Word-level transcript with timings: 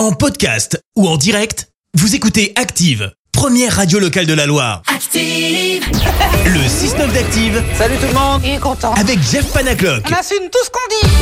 En 0.00 0.12
podcast 0.12 0.80
ou 0.96 1.06
en 1.06 1.18
direct, 1.18 1.68
vous 1.92 2.14
écoutez 2.14 2.54
Active, 2.56 3.12
première 3.32 3.76
radio 3.76 3.98
locale 3.98 4.24
de 4.24 4.32
la 4.32 4.46
Loire. 4.46 4.80
Active. 4.86 5.84
Le 6.46 6.60
6-9 6.60 7.12
d'Active 7.12 7.62
Salut 7.76 7.96
tout 7.96 8.06
le 8.06 8.14
monde 8.14 8.40
Il 8.42 8.52
est 8.52 8.58
content. 8.58 8.94
avec 8.94 9.18
Jeff 9.22 9.52
Panaclock. 9.52 10.02
On 10.10 10.14
assume 10.14 10.48
tout 10.50 10.58
ce 10.64 10.70
qu'on 10.70 10.80
dit 11.10 11.12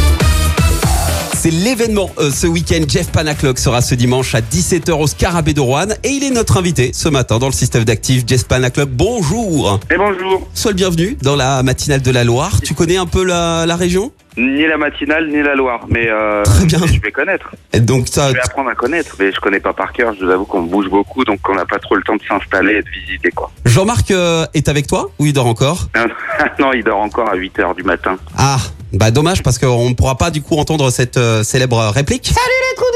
C'est 1.35 1.51
l'événement 1.51 2.09
euh, 2.21 2.31
ce 2.31 2.47
week-end. 2.47 2.85
Jeff 2.87 3.09
Panaclock 3.09 3.59
sera 3.59 3.81
ce 3.83 3.97
dimanche 3.97 4.37
à 4.37 4.43
17h 4.43 4.93
au 4.93 5.09
Scarabée 5.09 5.55
de 5.55 5.61
Rouen 5.61 5.89
et 6.05 6.11
il 6.11 6.23
est 6.23 6.31
notre 6.31 6.57
invité 6.57 6.93
ce 6.95 7.09
matin 7.09 7.41
dans 7.41 7.47
le 7.49 7.53
système 7.53 7.83
d'actifs. 7.83 8.23
Jeff 8.29 8.45
Panaclock, 8.45 8.91
bonjour 8.91 9.81
Et 9.91 9.97
bonjour. 9.97 10.47
Sois 10.55 10.71
le 10.71 10.77
bienvenu 10.77 11.19
dans 11.21 11.35
la 11.35 11.65
matinale 11.65 12.01
de 12.01 12.13
la 12.13 12.23
Loire. 12.23 12.61
Tu 12.63 12.75
connais 12.75 12.97
un 12.97 13.07
peu 13.07 13.25
la, 13.25 13.67
la 13.67 13.75
région? 13.75 14.13
Ni 14.39 14.67
la 14.67 14.77
matinale, 14.79 15.29
ni 15.29 15.43
la 15.43 15.55
Loire. 15.55 15.81
Mais 15.89 16.09
euh, 16.09 16.43
Très 16.45 16.65
bien. 16.65 16.79
je 16.87 17.01
vais 17.01 17.11
connaître. 17.13 17.51
Et 17.73 17.81
Donc 17.81 18.09
ça, 18.09 18.29
Je 18.29 18.35
vais 18.35 18.41
apprendre 18.41 18.71
à 18.71 18.75
connaître. 18.75 19.17
Mais 19.19 19.33
je 19.33 19.41
connais 19.41 19.61
pas 19.61 19.73
par 19.73 19.93
cœur. 19.93 20.15
Je 20.19 20.25
vous 20.25 20.31
avoue 20.31 20.45
qu'on 20.45 20.63
bouge 20.63 20.89
beaucoup. 20.89 21.25
Donc 21.25 21.41
on 21.49 21.55
n'a 21.55 21.67
pas 21.67 21.79
trop 21.79 21.97
le 21.97 22.03
temps 22.03 22.17
de 22.17 22.23
s'installer 22.23 22.75
et 22.77 22.83
de 22.83 22.89
visiter, 22.89 23.31
quoi. 23.31 23.51
Jean-Marc 23.65 24.11
euh, 24.13 24.47
est 24.55 24.69
avec 24.69 24.87
toi 24.87 25.11
ou 25.19 25.27
il 25.27 25.33
dort 25.33 25.47
encore? 25.47 25.89
Non, 26.61 26.73
il 26.73 26.83
dort 26.83 26.99
encore 27.01 27.29
à 27.31 27.35
8 27.37 27.59
heures 27.61 27.75
du 27.75 27.83
matin. 27.85 28.17
Ah, 28.37 28.59
bah 28.93 29.11
dommage 29.13 29.43
parce 29.45 29.59
qu'on 29.59 29.89
ne 29.91 29.95
pourra 29.95 30.17
pas 30.17 30.31
du 30.31 30.43
coup 30.43 30.57
entendre 30.57 30.91
cette 30.91 31.17
euh, 31.17 31.43
célèbre 31.45 31.79
réplique. 31.95 32.27
Salut 32.27 32.39
les 32.71 32.77
trous 32.77 32.88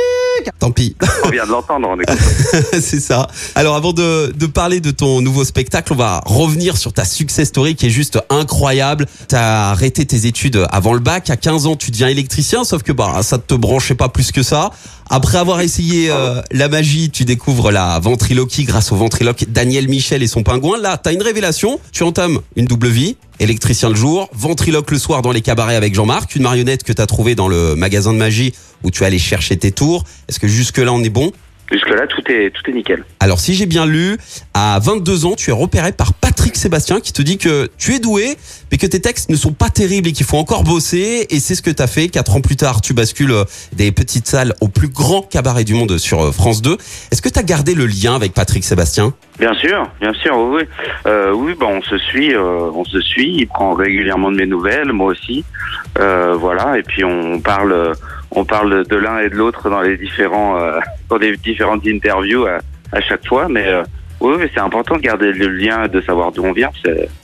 Tant 0.62 0.70
pis. 0.70 0.94
On 1.24 1.30
vient 1.30 1.44
de 1.44 1.50
l'entendre. 1.50 1.88
On 1.90 1.98
est 1.98 2.80
c'est 2.80 3.00
ça. 3.00 3.26
Alors 3.56 3.74
avant 3.74 3.92
de, 3.92 4.32
de 4.32 4.46
parler 4.46 4.78
de 4.78 4.92
ton 4.92 5.20
nouveau 5.20 5.44
spectacle, 5.44 5.92
on 5.92 5.96
va 5.96 6.20
revenir 6.24 6.76
sur 6.76 6.92
ta 6.92 7.04
success 7.04 7.48
story 7.48 7.74
qui 7.74 7.86
est 7.86 7.90
juste 7.90 8.20
incroyable. 8.30 9.06
T'as 9.26 9.70
arrêté 9.70 10.06
tes 10.06 10.26
études 10.26 10.64
avant 10.70 10.94
le 10.94 11.00
bac. 11.00 11.30
À 11.30 11.36
15 11.36 11.66
ans, 11.66 11.74
tu 11.74 11.90
deviens 11.90 12.06
électricien, 12.06 12.62
sauf 12.62 12.84
que 12.84 12.92
bah 12.92 13.24
ça 13.24 13.38
te 13.38 13.54
branchait 13.54 13.96
pas 13.96 14.08
plus 14.08 14.30
que 14.30 14.44
ça. 14.44 14.70
Après 15.14 15.36
avoir 15.36 15.60
essayé 15.60 16.10
euh, 16.10 16.40
la 16.52 16.70
magie, 16.70 17.10
tu 17.10 17.26
découvres 17.26 17.70
la 17.70 17.98
ventriloquie 17.98 18.64
grâce 18.64 18.92
au 18.92 18.96
ventriloque 18.96 19.44
Daniel 19.46 19.86
Michel 19.86 20.22
et 20.22 20.26
son 20.26 20.42
pingouin. 20.42 20.80
Là, 20.80 20.96
t'as 20.96 21.12
une 21.12 21.20
révélation. 21.20 21.78
Tu 21.92 22.02
entames 22.02 22.40
une 22.56 22.64
double 22.64 22.88
vie. 22.88 23.18
Électricien 23.38 23.90
le 23.90 23.94
jour, 23.94 24.30
ventriloque 24.32 24.90
le 24.90 24.98
soir 24.98 25.20
dans 25.20 25.30
les 25.30 25.42
cabarets 25.42 25.76
avec 25.76 25.94
Jean-Marc, 25.94 26.34
une 26.34 26.44
marionnette 26.44 26.82
que 26.82 26.94
t'as 26.94 27.04
trouvée 27.04 27.34
dans 27.34 27.48
le 27.48 27.74
magasin 27.74 28.14
de 28.14 28.18
magie 28.18 28.54
où 28.84 28.90
tu 28.90 29.04
allais 29.04 29.18
chercher 29.18 29.58
tes 29.58 29.70
tours. 29.70 30.04
Est-ce 30.30 30.40
que 30.40 30.48
jusque 30.48 30.78
là 30.78 30.94
on 30.94 31.04
est 31.04 31.10
bon? 31.10 31.30
Jusque-là, 31.72 32.06
tout 32.06 32.22
est, 32.30 32.50
tout 32.50 32.70
est 32.70 32.74
nickel. 32.74 33.02
alors 33.18 33.40
si 33.40 33.54
j'ai 33.54 33.66
bien 33.66 33.86
lu, 33.86 34.18
à 34.52 34.78
22 34.78 35.24
ans, 35.24 35.34
tu 35.34 35.50
es 35.50 35.52
repéré 35.52 35.92
par 35.92 36.12
Patrick 36.12 36.54
Sébastien 36.56 37.00
qui 37.00 37.12
te 37.12 37.22
dit 37.22 37.38
que 37.38 37.68
tu 37.78 37.94
es 37.94 37.98
doué, 37.98 38.36
mais 38.70 38.78
que 38.78 38.86
tes 38.86 39.00
textes 39.00 39.30
ne 39.30 39.36
sont 39.36 39.52
pas 39.52 39.70
terribles 39.70 40.08
et 40.08 40.12
qu'il 40.12 40.26
faut 40.26 40.36
encore 40.36 40.64
bosser. 40.64 41.26
Et 41.30 41.40
c'est 41.40 41.54
ce 41.54 41.62
que 41.62 41.70
tu 41.70 41.82
as 41.82 41.86
fait. 41.86 42.08
Quatre 42.08 42.36
ans 42.36 42.40
plus 42.40 42.56
tard, 42.56 42.80
tu 42.82 42.92
bascules 42.94 43.32
euh, 43.32 43.44
des 43.72 43.90
petites 43.92 44.26
salles 44.26 44.54
au 44.60 44.68
plus 44.68 44.88
grand 44.88 45.22
cabaret 45.22 45.64
du 45.64 45.74
monde 45.74 45.96
sur 45.98 46.20
euh, 46.20 46.32
France 46.32 46.62
2. 46.62 46.76
Est-ce 47.10 47.22
que 47.22 47.28
tu 47.28 47.38
as 47.38 47.42
gardé 47.42 47.74
le 47.74 47.86
lien 47.86 48.14
avec 48.14 48.34
Patrick 48.34 48.64
Sébastien? 48.64 49.14
Bien 49.38 49.54
sûr, 49.54 49.88
bien 50.00 50.12
sûr, 50.12 50.36
oui. 50.38 50.62
Oui, 50.62 50.68
euh, 51.06 51.32
oui 51.32 51.54
bah, 51.58 51.66
on 51.68 51.82
se 51.82 51.96
suit, 51.98 52.34
euh, 52.34 52.70
on 52.74 52.84
se 52.84 53.00
suit. 53.00 53.34
Il 53.38 53.46
prend 53.46 53.74
régulièrement 53.74 54.30
de 54.30 54.36
mes 54.36 54.46
nouvelles, 54.46 54.92
moi 54.92 55.06
aussi. 55.06 55.44
Euh, 55.98 56.34
voilà, 56.38 56.78
et 56.78 56.82
puis 56.82 57.04
on 57.04 57.40
parle, 57.40 57.72
euh, 57.72 57.94
on 58.34 58.44
parle 58.44 58.86
de 58.86 58.96
l'un 58.96 59.18
et 59.18 59.28
de 59.28 59.34
l'autre 59.36 59.68
dans 59.70 59.80
les 59.80 59.96
différents, 59.96 60.58
euh, 60.58 60.78
dans 61.08 61.16
les 61.16 61.36
différentes 61.36 61.86
interviews 61.86 62.46
à, 62.46 62.58
à 62.92 63.00
chaque 63.00 63.26
fois. 63.26 63.46
Mais 63.48 63.66
euh, 63.66 63.82
oui, 64.20 64.34
mais 64.38 64.48
c'est 64.54 64.60
important 64.60 64.96
de 64.96 65.00
garder 65.00 65.32
le 65.32 65.48
lien, 65.48 65.88
de 65.88 66.00
savoir 66.00 66.30
d'où 66.32 66.44
on 66.44 66.52
vient. 66.52 66.70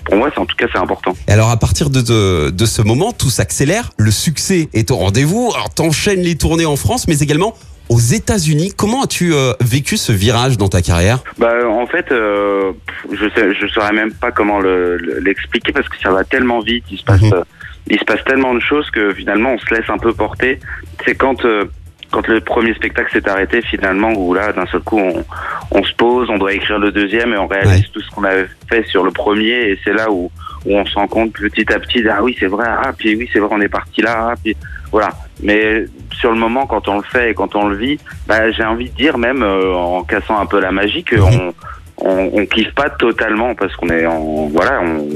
Pour 0.05 0.17
moi, 0.17 0.31
c'est 0.35 0.41
en 0.41 0.47
tout 0.47 0.57
cas, 0.57 0.67
c'est 0.73 0.79
important. 0.81 1.15
Et 1.29 1.33
alors 1.33 1.51
à 1.51 1.57
partir 1.57 1.91
de, 1.91 2.01
de, 2.01 2.51
de 2.51 2.67
ce 2.67 2.83
moment, 2.83 3.13
tout 3.13 3.31
s'accélère. 3.31 3.91
Le 3.99 4.11
succès 4.11 4.69
est 4.75 4.91
au 4.91 4.97
rendez-vous. 4.97 5.51
Alors 5.55 5.71
t'enchaînes 5.73 6.23
les 6.23 6.37
tournées 6.37 6.67
en 6.67 6.77
France, 6.77 7.07
mais 7.07 7.19
également 7.21 7.55
aux 7.89 8.01
États-Unis. 8.01 8.73
Comment 8.77 9.05
as-tu 9.05 9.33
euh, 9.33 9.53
vécu 9.61 9.97
ce 9.97 10.13
virage 10.13 10.59
dans 10.59 10.69
ta 10.69 10.83
carrière? 10.83 11.21
Bah, 11.39 11.53
en 11.71 11.87
fait, 11.87 12.11
euh, 12.13 12.73
je 13.13 13.29
sais, 13.35 13.55
je 13.55 13.67
saurais 13.69 13.93
même 13.93 14.13
pas 14.13 14.31
comment 14.31 14.59
le- 14.61 14.99
le- 14.99 15.21
l'expliquer 15.21 15.73
parce 15.73 15.89
que 15.89 15.97
ça 16.03 16.11
va 16.11 16.23
tellement 16.25 16.61
vite. 16.61 16.85
Il 16.91 16.99
se 16.99 17.05
passe, 17.05 17.23
Mhm. 17.23 17.45
Il 17.91 17.99
se 17.99 18.05
passe 18.05 18.23
tellement 18.25 18.55
de 18.55 18.61
choses 18.61 18.91
que 18.91 19.13
finalement, 19.15 19.53
on 19.53 19.59
se 19.59 19.75
laisse 19.75 19.89
un 19.89 19.99
peu 19.99 20.13
porter. 20.13 20.59
C'est 21.05 21.15
quand, 21.15 21.45
euh, 21.45 21.65
quand 22.11 22.27
le 22.29 22.41
premier 22.41 22.75
spectacle 22.75 23.11
s'est 23.13 23.29
arrêté 23.29 23.63
finalement, 23.63 24.13
où 24.13 24.35
là, 24.35 24.53
d'un 24.53 24.67
seul 24.67 24.81
coup, 24.81 24.99
on, 24.99 25.25
on 25.71 25.83
se 25.85 25.93
pose, 25.95 26.29
on 26.31 26.39
doit 26.39 26.53
écrire 26.53 26.79
le 26.79 26.91
deuxième 26.93 27.33
et 27.33 27.39
on 27.39 27.47
réalise 27.47 27.83
Ouais. 27.83 27.89
tout 27.93 28.01
ce 28.01 28.11
qu'on 28.11 28.25
avait 28.25 28.47
fait 28.69 28.85
sur 28.87 29.05
le 29.05 29.11
premier. 29.11 29.71
Et 29.71 29.79
c'est 29.85 29.93
là 29.93 30.11
où, 30.11 30.31
où 30.67 30.77
on 30.77 30.85
se 30.87 30.95
rend 30.95 31.07
compte 31.09 31.33
petit 31.33 31.73
à 31.73 31.79
petit, 31.79 32.05
ah 32.09 32.23
oui, 32.23 32.37
c'est 32.39 32.47
vrai, 32.47 32.67
ah 32.69 32.93
puis 32.97 33.15
oui, 33.17 33.29
c'est 33.33 33.39
vrai, 33.39 33.49
on 33.53 33.61
est 33.61 33.69
parti 33.69 34.03
là, 34.03 34.31
ah, 34.33 34.35
puis 34.43 34.57
voilà. 34.91 35.11
Mais 35.43 35.85
sur 36.13 36.33
le 36.33 36.39
moment, 36.39 36.67
quand 36.67 36.89
on 36.89 36.97
le 36.97 37.05
fait 37.05 37.31
et 37.31 37.35
quand 37.35 37.55
on 37.55 37.69
le 37.69 37.77
vit, 37.77 37.99
bah, 38.27 38.51
j'ai 38.51 38.65
envie 38.65 38.91
de 38.91 38.97
dire 38.97 39.19
même 39.19 39.43
euh, 39.43 39.73
en 39.75 40.03
cassant 40.03 40.39
un 40.41 40.47
peu 40.47 40.61
la 40.61 40.73
magie 40.73 41.05
que 41.05 41.17
on, 41.17 41.55
on, 42.01 42.31
on 42.33 42.47
kiffe 42.47 42.73
pas 42.75 42.91
totalement 42.91 43.55
parce 43.55 43.75
qu'on 43.77 43.89
est 43.89 44.07
en 44.07 44.49
voilà, 44.49 44.81
on, 44.83 45.09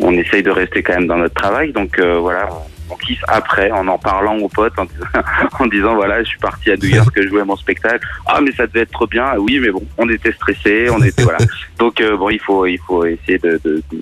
on 0.00 0.12
essaye 0.12 0.42
de 0.42 0.50
rester 0.50 0.82
quand 0.82 0.94
même 0.94 1.06
dans 1.06 1.16
notre 1.18 1.34
travail. 1.34 1.72
Donc 1.72 1.98
euh, 1.98 2.18
voilà, 2.18 2.48
on, 2.90 2.96
kiffe 2.96 3.22
après 3.28 3.70
en 3.70 3.86
en 3.88 3.98
parlant 3.98 4.36
aux 4.38 4.48
potes, 4.48 4.78
en, 4.78 4.84
disant- 4.84 5.24
en 5.60 5.66
disant 5.66 5.94
voilà, 5.94 6.22
je 6.22 6.28
suis 6.28 6.38
parti 6.38 6.70
à 6.70 6.76
New 6.76 6.88
York, 6.88 7.10
je 7.16 7.28
jouais 7.28 7.44
mon 7.44 7.56
spectacle. 7.56 8.06
Ah 8.26 8.40
mais 8.42 8.52
ça 8.52 8.66
devait 8.66 8.80
être 8.80 8.90
trop 8.92 9.06
bien. 9.06 9.34
Oui 9.38 9.58
mais 9.60 9.70
bon, 9.70 9.82
on 9.98 10.08
était 10.08 10.32
stressés, 10.32 10.88
on 10.90 11.02
était 11.02 11.22
voilà. 11.22 11.38
Donc 11.78 12.00
euh, 12.00 12.16
bon, 12.16 12.30
il 12.30 12.40
faut 12.40 12.66
il 12.66 12.78
faut 12.86 13.04
essayer 13.04 13.38
de 13.38 13.60
de, 13.64 13.82
de, 13.92 14.00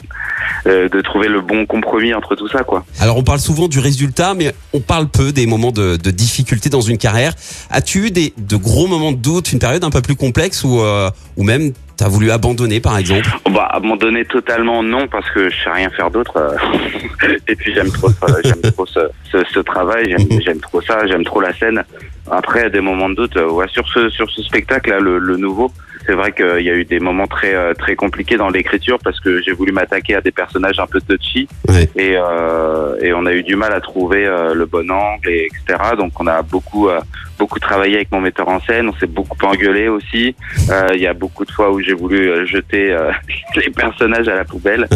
euh, 0.66 0.88
de 0.88 1.00
trouver 1.00 1.28
le 1.28 1.41
bon 1.41 1.66
compromis 1.66 2.14
entre 2.14 2.34
tout 2.36 2.48
ça 2.48 2.62
quoi. 2.64 2.84
Alors 3.00 3.16
on 3.16 3.22
parle 3.24 3.38
souvent 3.41 3.68
du 3.68 3.78
résultat, 3.80 4.34
mais 4.34 4.54
on 4.72 4.80
parle 4.80 5.08
peu 5.08 5.32
des 5.32 5.47
moments 5.47 5.72
de, 5.72 5.97
de 5.97 6.10
difficulté 6.10 6.68
dans 6.70 6.80
une 6.80 6.98
carrière. 6.98 7.34
As-tu 7.70 8.06
eu 8.06 8.10
des 8.10 8.32
de 8.36 8.56
gros 8.56 8.86
moments 8.86 9.12
de 9.12 9.18
doute, 9.18 9.53
une 9.53 9.58
période 9.58 9.84
un 9.84 9.91
peu 9.91 10.00
plus 10.03 10.16
complexe 10.16 10.64
ou 10.64 10.80
euh, 10.80 11.10
ou 11.36 11.42
même 11.44 11.72
t'as 11.96 12.08
voulu 12.08 12.30
abandonner 12.30 12.80
par 12.80 12.98
exemple 12.98 13.28
Bah, 13.50 13.68
abandonner 13.72 14.24
totalement, 14.24 14.82
non, 14.82 15.06
parce 15.08 15.28
que 15.30 15.48
je 15.50 15.56
sais 15.64 15.70
rien 15.70 15.90
faire 15.90 16.10
d'autre. 16.10 16.36
euh. 16.36 17.28
Et 17.48 17.56
puis 17.56 17.74
j'aime 17.74 17.90
trop 17.90 18.08
j'aime 18.44 18.60
trop 18.72 18.86
ce, 18.86 19.00
ce, 19.32 19.38
ce 19.52 19.60
travail, 19.60 20.10
j'aime, 20.10 20.26
Mhm. 20.30 20.40
j'aime 20.42 20.60
trop 20.60 20.80
ça, 20.82 21.06
j'aime 21.06 21.24
trop 21.24 21.40
la 21.40 21.52
scène. 21.54 21.82
Après, 22.30 22.70
des 22.70 22.80
moments 22.80 23.08
de 23.08 23.14
doute, 23.14 23.36
euh, 23.36 23.48
ouais, 23.50 23.66
sur 23.68 23.86
ce 23.88 24.08
sur 24.10 24.28
ce 24.30 24.42
spectacle 24.42 24.90
là, 24.90 24.98
le, 25.00 25.18
le 25.18 25.36
nouveau, 25.36 25.70
c'est 26.06 26.14
vrai 26.14 26.32
qu'il 26.32 26.60
y 26.62 26.70
a 26.70 26.74
eu 26.74 26.84
des 26.84 27.00
moments 27.00 27.26
très 27.26 27.54
euh, 27.54 27.74
très 27.74 27.96
compliqués 27.96 28.36
dans 28.36 28.48
l'écriture 28.48 28.98
parce 29.02 29.18
que 29.20 29.42
j'ai 29.42 29.52
voulu 29.52 29.72
m'attaquer 29.72 30.14
à 30.14 30.20
des 30.20 30.30
personnages 30.30 30.78
un 30.78 30.86
peu 30.86 31.00
touchy 31.00 31.48
Ouais. 31.68 31.88
et 31.96 32.14
euh, 32.16 32.96
et 33.02 33.12
on 33.12 33.26
a 33.26 33.32
eu 33.32 33.42
du 33.42 33.56
mal 33.56 33.72
à 33.72 33.80
trouver 33.80 34.24
euh, 34.26 34.54
le 34.54 34.66
bon 34.66 34.88
angle 34.90 35.28
et 35.28 35.46
etc. 35.46 35.78
Donc 35.98 36.18
on 36.20 36.26
a 36.26 36.42
beaucoup 36.42 36.88
euh, 36.88 37.00
beaucoup 37.38 37.58
travaillé 37.58 37.96
avec 37.96 38.10
mon 38.12 38.20
metteur 38.20 38.48
en 38.48 38.60
scène, 38.60 38.88
on 38.88 38.94
s'est 38.98 39.06
beaucoup 39.06 39.36
engueulé 39.44 39.88
aussi. 39.88 40.34
Euh, 40.70 40.88
Il 40.94 41.00
y 41.00 41.06
a 41.06 41.12
beaucoup 41.12 41.44
de 41.44 41.50
fois 41.50 41.70
où 41.70 41.80
j'ai 41.80 41.92
voulu 41.92 42.46
jeter 42.46 42.92
euh, 42.92 43.10
les 43.56 43.70
personnages 43.70 44.28
à 44.28 44.36
la 44.36 44.44
poubelle. 44.44 44.88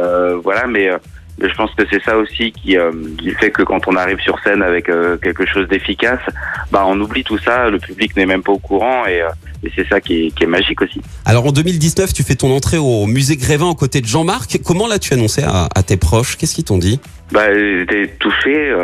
Euh, 0.00 0.36
voilà, 0.42 0.66
mais, 0.66 0.88
euh, 0.88 0.96
mais 0.96 1.11
je 1.48 1.54
pense 1.54 1.74
que 1.74 1.84
c'est 1.90 2.02
ça 2.02 2.16
aussi 2.16 2.52
qui, 2.52 2.76
euh, 2.76 2.92
qui 3.18 3.30
fait 3.32 3.50
que 3.50 3.62
quand 3.62 3.86
on 3.88 3.96
arrive 3.96 4.18
sur 4.20 4.38
scène 4.40 4.62
avec 4.62 4.88
euh, 4.88 5.16
quelque 5.16 5.46
chose 5.46 5.68
d'efficace, 5.68 6.20
bah 6.70 6.84
on 6.86 7.00
oublie 7.00 7.24
tout 7.24 7.38
ça, 7.38 7.68
le 7.70 7.78
public 7.78 8.16
n'est 8.16 8.26
même 8.26 8.42
pas 8.42 8.52
au 8.52 8.58
courant 8.58 9.06
et, 9.06 9.22
euh, 9.22 9.28
et 9.64 9.70
c'est 9.74 9.88
ça 9.88 10.00
qui 10.00 10.26
est, 10.26 10.30
qui 10.30 10.44
est 10.44 10.48
magique 10.48 10.80
aussi. 10.82 11.00
Alors 11.24 11.46
en 11.46 11.52
2019, 11.52 12.12
tu 12.12 12.22
fais 12.22 12.34
ton 12.34 12.54
entrée 12.54 12.78
au 12.78 13.06
musée 13.06 13.36
Grévin 13.36 13.66
aux 13.66 13.74
côtés 13.74 14.00
de 14.00 14.06
Jean-Marc. 14.06 14.58
Comment 14.64 14.86
l'as-tu 14.86 15.14
annoncé 15.14 15.42
à, 15.42 15.68
à 15.74 15.82
tes 15.82 15.96
proches? 15.96 16.36
Qu'est-ce 16.36 16.54
qu'ils 16.54 16.64
t'ont 16.64 16.78
dit? 16.78 17.00
Bah, 17.30 17.50
ils 17.50 17.82
étaient 17.82 18.08
touchés, 18.18 18.74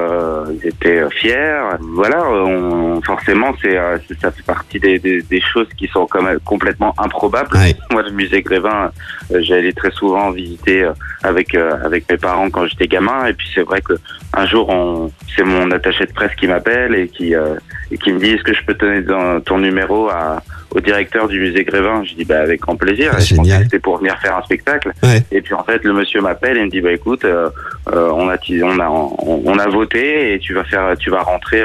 ils 0.51 0.67
étaient 0.67 1.03
fiers. 1.11 1.61
Voilà, 1.81 2.27
on, 2.31 3.03
forcément, 3.03 3.53
c'est, 3.61 3.77
ça 4.23 4.31
fait 4.31 4.43
partie 4.47 4.81
des, 4.81 4.99
des, 4.99 5.21
des 5.21 5.41
choses 5.43 5.67
qui 5.77 5.87
sont 5.89 6.07
quand 6.07 6.23
même 6.23 6.39
complètement 6.41 6.95
improbables. 6.97 7.55
Ouais. 7.55 7.77
Moi, 7.91 8.03
le 8.03 8.11
musée 8.11 8.41
Grévin, 8.41 8.91
j'allais 9.31 9.75
très 9.75 9.91
souvent 9.91 10.31
visiter 10.31 10.89
avec 11.23 11.55
avec 11.55 12.09
mes 12.11 12.17
parents 12.17 12.48
quand 12.51 12.67
j'étais 12.67 12.87
gamin. 12.87 13.27
Et 13.27 13.33
puis 13.33 13.49
c'est 13.55 13.63
vrai 13.63 13.81
que 13.81 13.95
un 14.35 14.47
jour, 14.47 15.11
c'est 15.35 15.45
mon 15.45 15.71
attaché 15.71 16.05
de 16.07 16.13
presse 16.13 16.35
qui 16.35 16.47
m'appelle 16.47 16.95
et 16.95 17.09
qui 17.09 17.35
euh, 17.35 17.55
et 17.91 17.99
qui 17.99 18.13
me 18.13 18.19
dit 18.19 18.31
est-ce 18.31 18.43
que 18.43 18.55
je 18.55 18.63
peux 18.65 18.75
donner 18.75 19.05
ton, 19.05 19.41
ton 19.41 19.59
numéro 19.59 20.09
à 20.09 20.43
au 20.71 20.81
directeur 20.81 21.29
du 21.29 21.41
musée 21.41 21.65
Grévin? 21.65 22.05
Je 22.05 22.15
dis 22.15 22.25
bah 22.25 22.41
avec 22.41 22.61
grand 22.61 22.77
plaisir. 22.77 23.13
Ah, 23.15 23.21
Et 23.21 23.25
génial. 23.25 23.63
C'était 23.65 23.79
pour 23.79 23.99
venir 23.99 24.19
faire 24.19 24.37
un 24.37 24.43
spectacle. 24.43 24.93
Ouais. 25.03 25.23
Et 25.33 25.41
puis 25.41 25.55
en 25.55 25.65
fait, 25.65 25.83
le 25.85 25.93
monsieur 25.93 26.21
m'appelle 26.21 26.59
et 26.59 26.65
me 26.65 26.71
dit 26.71 26.81
bah 26.81 26.93
écoute, 26.93 27.25
euh, 27.25 27.49
euh, 27.93 28.11
on 28.13 28.29
a 28.29 28.37
on 28.63 28.79
a 28.79 28.89
on, 28.89 29.43
on 29.45 29.59
a 29.59 29.69
voté 29.69 30.35
et 30.35 30.39
tu 30.39 30.55
vas 30.55 30.65
faire 30.65 30.95
tu 30.99 31.11
vas 31.11 31.23
rentrer 31.23 31.63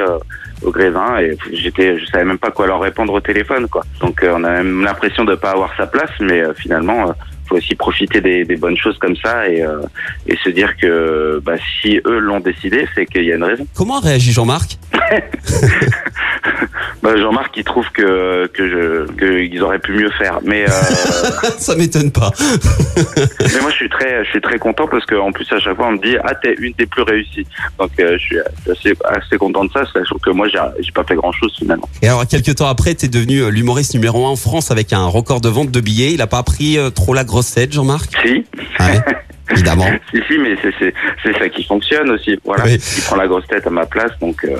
au 0.62 0.70
Grévin 0.70 1.18
et 1.18 1.36
j'étais 1.52 1.98
je 1.98 2.06
savais 2.06 2.24
même 2.24 2.38
pas 2.38 2.50
quoi 2.50 2.66
leur 2.66 2.80
répondre 2.80 3.12
au 3.12 3.20
téléphone 3.20 3.68
quoi. 3.68 3.82
Donc 4.00 4.24
on 4.24 4.42
a 4.44 4.50
même 4.50 4.82
l'impression 4.82 5.24
de 5.24 5.34
pas 5.34 5.50
avoir 5.50 5.76
sa 5.76 5.86
place 5.86 6.10
mais 6.20 6.42
finalement 6.56 7.14
faut 7.46 7.56
aussi 7.56 7.74
profiter 7.74 8.20
des, 8.20 8.44
des 8.44 8.56
bonnes 8.56 8.76
choses 8.76 8.98
comme 8.98 9.16
ça 9.16 9.48
et, 9.48 9.62
euh, 9.62 9.82
et 10.26 10.36
se 10.36 10.48
dire 10.50 10.76
que 10.76 11.40
bah, 11.44 11.56
si 11.80 12.00
eux 12.06 12.18
l'ont 12.18 12.40
décidé, 12.40 12.86
c'est 12.94 13.06
qu'il 13.06 13.24
y 13.24 13.32
a 13.32 13.36
une 13.36 13.44
raison. 13.44 13.66
Comment 13.74 14.00
réagit 14.00 14.32
Jean-Marc? 14.32 14.78
Bah, 17.04 17.18
Jean-Marc, 17.18 17.54
il 17.58 17.64
trouve 17.64 17.84
que 17.92 18.46
qu'ils 18.56 19.62
auraient 19.62 19.78
pu 19.78 19.92
mieux 19.92 20.10
faire, 20.12 20.38
mais 20.42 20.64
euh, 20.64 20.68
Ça 21.58 21.76
m'étonne 21.76 22.10
pas. 22.10 22.30
mais 22.96 23.60
moi 23.60 23.68
je 23.68 23.74
suis 23.74 23.90
très 23.90 24.24
je 24.24 24.30
suis 24.30 24.40
très 24.40 24.58
content 24.58 24.88
parce 24.88 25.04
qu'en 25.04 25.30
plus 25.30 25.46
à 25.52 25.58
chaque 25.60 25.76
fois 25.76 25.88
on 25.88 25.92
me 25.92 25.98
dit 25.98 26.16
ah 26.24 26.34
t'es 26.34 26.54
une 26.58 26.72
des 26.78 26.86
plus 26.86 27.02
réussies, 27.02 27.46
donc 27.78 27.90
euh, 28.00 28.16
je 28.18 28.24
suis 28.24 28.38
assez 28.70 28.94
assez 29.04 29.36
content 29.36 29.66
de 29.66 29.70
ça, 29.72 29.84
sachant 29.92 30.16
que 30.16 30.30
moi 30.30 30.48
j'ai 30.48 30.92
pas 30.92 31.04
fait 31.04 31.14
grand 31.14 31.32
chose 31.32 31.54
finalement. 31.58 31.86
Et 32.00 32.08
alors, 32.08 32.26
quelques 32.26 32.54
temps 32.54 32.68
après, 32.68 32.94
t'es 32.94 33.08
devenu 33.08 33.40
euh, 33.40 33.50
l'humoriste 33.50 33.92
numéro 33.92 34.24
un 34.24 34.30
en 34.30 34.36
France 34.36 34.70
avec 34.70 34.94
un 34.94 35.04
record 35.04 35.42
de 35.42 35.50
vente 35.50 35.70
de 35.70 35.80
billets. 35.80 36.14
Il 36.14 36.22
a 36.22 36.26
pas 36.26 36.42
pris 36.42 36.78
trop 36.94 37.12
la 37.12 37.24
grossette, 37.24 37.70
Jean-Marc? 37.70 38.10
Si. 38.24 38.46
Ah 38.78 38.86
ouais, 38.86 39.00
Évidemment. 39.50 39.86
Si, 40.12 40.20
si, 40.28 40.38
mais 40.38 40.56
c'est 40.62 40.72
c'est 40.78 40.94
c'est 41.22 41.36
ça 41.38 41.48
qui 41.48 41.64
fonctionne 41.64 42.10
aussi. 42.10 42.38
Voilà, 42.44 42.64
Oui. 42.64 42.78
il 42.96 43.02
prend 43.02 43.16
la 43.16 43.26
grosse 43.26 43.46
tête 43.46 43.66
à 43.66 43.70
ma 43.70 43.84
place, 43.86 44.12
donc 44.20 44.44
euh, 44.44 44.56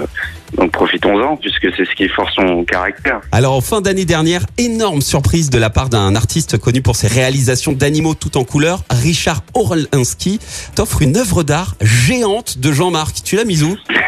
donc 0.59 0.73
profitons-en 0.73 1.37
puisque 1.37 1.69
c'est 1.77 1.85
ce 1.85 1.95
qui 1.95 2.09
force 2.09 2.35
son 2.35 2.65
caractère. 2.65 3.21
Alors, 3.33 3.55
en 3.55 3.61
fin 3.61 3.81
d'année 3.81 4.05
dernière, 4.05 4.43
énorme 4.59 5.01
surprise 5.01 5.51
de 5.51 5.59
la 5.59 5.71
part 5.71 5.89
d'un 5.89 6.15
artiste 6.17 6.59
connu 6.59 6.83
pour 6.83 6.97
ses 6.97 7.07
réalisations 7.09 7.73
d'animaux 7.73 8.15
tout 8.15 8.37
en 8.37 8.45
couleur, 8.45 8.83
Richard 8.91 9.43
Orlinski, 9.55 10.41
t'offre 10.75 11.03
une 11.03 11.17
œuvre 11.17 11.43
d'art 11.45 11.75
géante 11.81 12.59
de 12.59 12.73
Jean-Marc. 12.73 13.23
Tu 13.25 13.37
l'as 13.37 13.45
mise 13.45 13.63
où? 13.65 13.77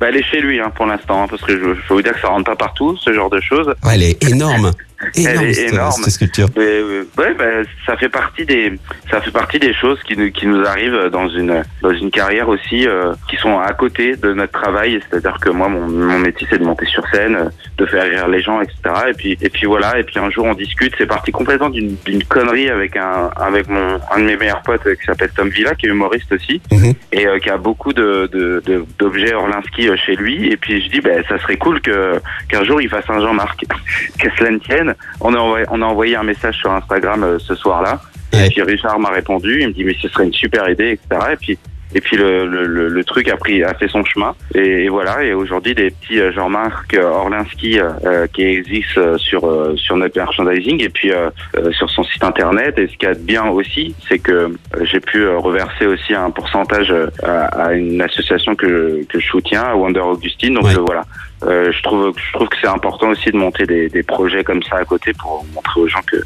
Bah, 0.00 0.06
elle 0.08 0.16
est 0.16 0.24
chez 0.24 0.40
lui 0.40 0.60
hein, 0.60 0.72
pour 0.74 0.86
l'instant, 0.86 1.24
hein, 1.24 1.26
parce 1.28 1.42
que 1.42 1.52
je, 1.52 1.74
je 1.74 1.92
vous 1.92 2.02
dire 2.02 2.12
que 2.14 2.20
ça 2.20 2.28
rentre 2.28 2.44
pas 2.44 2.56
partout, 2.56 2.96
ce 2.96 3.12
genre 3.12 3.28
de 3.30 3.40
choses. 3.40 3.66
Ouais, 3.84 3.94
Elle 3.94 4.02
est 4.02 4.24
énorme. 4.28 4.72
Énorme, 5.14 5.44
est 5.46 5.52
cette, 5.54 5.72
énorme. 5.72 5.92
cette 6.02 6.12
sculpture. 6.12 6.48
Mais, 6.56 6.62
euh, 6.64 7.04
ouais, 7.18 7.34
bah, 7.34 7.44
ça 7.86 7.96
fait 7.96 8.08
partie 8.08 8.44
des, 8.44 8.72
ça 9.10 9.20
fait 9.20 9.30
partie 9.30 9.58
des 9.58 9.72
choses 9.74 9.98
qui 10.02 10.16
nous, 10.16 10.30
qui 10.30 10.46
nous 10.46 10.64
arrivent 10.64 11.08
dans 11.10 11.28
une, 11.28 11.62
dans 11.82 11.90
une 11.92 12.10
carrière 12.10 12.48
aussi, 12.48 12.86
euh, 12.86 13.12
qui 13.28 13.36
sont 13.36 13.58
à 13.58 13.72
côté 13.72 14.16
de 14.16 14.32
notre 14.32 14.52
travail. 14.52 15.00
C'est-à-dire 15.08 15.36
que 15.40 15.48
moi, 15.50 15.68
mon, 15.68 15.86
mon 15.88 16.18
métier, 16.18 16.46
c'est 16.50 16.58
de 16.58 16.64
monter 16.64 16.86
sur 16.86 17.06
scène, 17.08 17.50
de 17.78 17.86
faire 17.86 18.04
rire 18.04 18.28
les 18.28 18.42
gens, 18.42 18.60
etc. 18.60 18.76
Et 19.08 19.12
puis, 19.14 19.38
et 19.40 19.48
puis 19.48 19.66
voilà. 19.66 19.98
Et 19.98 20.04
puis 20.04 20.18
un 20.18 20.30
jour, 20.30 20.44
on 20.46 20.54
discute. 20.54 20.94
C'est 20.98 21.06
parti 21.06 21.32
complètement 21.32 21.70
d'une, 21.70 21.96
d'une 22.04 22.22
connerie 22.24 22.68
avec 22.68 22.96
un, 22.96 23.30
avec 23.36 23.68
mon, 23.68 23.98
un 24.12 24.18
de 24.20 24.24
mes 24.24 24.36
meilleurs 24.36 24.62
potes 24.62 24.86
euh, 24.86 24.94
qui 24.94 25.04
s'appelle 25.06 25.30
Tom 25.34 25.48
Villa, 25.48 25.74
qui 25.74 25.86
est 25.86 25.90
humoriste 25.90 26.30
aussi, 26.32 26.60
Mhm. 26.70 26.92
et 27.12 27.26
euh, 27.26 27.38
qui 27.38 27.48
a 27.50 27.56
beaucoup 27.56 27.92
de, 27.92 28.28
de, 28.32 28.62
de- 28.66 28.84
d'objets 28.98 29.34
Orlinski 29.34 29.88
chez 30.04 30.14
lui. 30.16 30.48
Et 30.52 30.56
puis 30.56 30.82
je 30.82 30.90
dis, 30.90 31.00
ben, 31.00 31.22
ça 31.28 31.38
serait 31.38 31.56
cool 31.56 31.80
que, 31.80 32.20
qu'un 32.48 32.64
jour 32.64 32.80
il 32.82 32.88
fasse 32.88 33.04
un 33.08 33.20
Jean-Marc. 33.20 33.60
que 34.18 34.28
cela 34.38 34.50
ne 34.50 34.58
tienne. 34.58 34.89
On 35.20 35.34
a 35.34 35.38
envoyé, 35.38 35.66
on 35.70 35.82
a 35.82 35.86
envoyé 35.86 36.16
un 36.16 36.22
message 36.22 36.56
sur 36.56 36.70
Instagram 36.72 37.22
euh, 37.24 37.38
ce 37.38 37.54
soir-là. 37.54 38.00
Ouais. 38.32 38.46
Et 38.46 38.50
puis 38.50 38.62
Richard 38.62 38.98
m'a 39.00 39.10
répondu, 39.10 39.58
il 39.60 39.68
me 39.68 39.72
dit 39.72 39.84
mais 39.84 39.96
ce 40.00 40.08
serait 40.08 40.24
une 40.24 40.32
super 40.32 40.68
idée, 40.70 40.90
etc. 40.92 41.32
Et 41.32 41.36
puis 41.36 41.58
et 41.92 42.00
puis 42.00 42.16
le, 42.16 42.46
le, 42.46 42.66
le, 42.66 42.88
le 42.88 43.04
truc 43.04 43.28
a 43.28 43.36
pris 43.36 43.64
a 43.64 43.74
fait 43.74 43.88
son 43.88 44.04
chemin 44.04 44.32
et, 44.54 44.84
et 44.84 44.88
voilà 44.88 45.24
et 45.24 45.32
aujourd'hui 45.34 45.74
des 45.74 45.90
petits 45.90 46.20
Jean-Marc 46.32 46.94
euh, 46.94 47.02
Orlinski 47.02 47.80
euh, 47.80 47.90
euh, 48.04 48.26
qui 48.28 48.42
existent 48.44 49.18
sur 49.18 49.42
sur 49.76 49.96
notre 49.96 50.16
merchandising 50.16 50.80
et 50.84 50.88
puis 50.88 51.10
euh, 51.12 51.30
sur 51.72 51.90
son 51.90 52.04
site 52.04 52.22
internet 52.22 52.78
et 52.78 52.86
ce 52.88 53.06
a 53.06 53.14
de 53.14 53.18
bien 53.18 53.48
aussi 53.48 53.92
c'est 54.08 54.20
que 54.20 54.54
j'ai 54.82 55.00
pu 55.00 55.26
reverser 55.26 55.86
aussi 55.86 56.14
un 56.14 56.30
pourcentage 56.30 56.94
à, 57.24 57.46
à 57.46 57.72
une 57.72 58.00
association 58.00 58.54
que 58.54 59.04
que 59.08 59.18
je 59.18 59.26
soutiens 59.26 59.62
à 59.62 59.74
Wonder 59.74 59.98
Augustine 59.98 60.54
donc 60.54 60.66
Ouais. 60.66 60.76
euh, 60.76 60.84
voilà 60.86 61.02
euh, 61.44 61.72
je 61.72 61.82
trouve 61.82 62.12
je 62.16 62.32
trouve 62.34 62.48
que 62.48 62.56
c'est 62.60 62.68
important 62.68 63.08
aussi 63.08 63.30
de 63.30 63.36
monter 63.36 63.64
des, 63.66 63.88
des 63.88 64.02
projets 64.02 64.44
comme 64.44 64.62
ça 64.62 64.76
à 64.76 64.84
côté 64.84 65.12
pour 65.14 65.44
montrer 65.54 65.80
aux 65.80 65.88
gens 65.88 66.00
que 66.10 66.16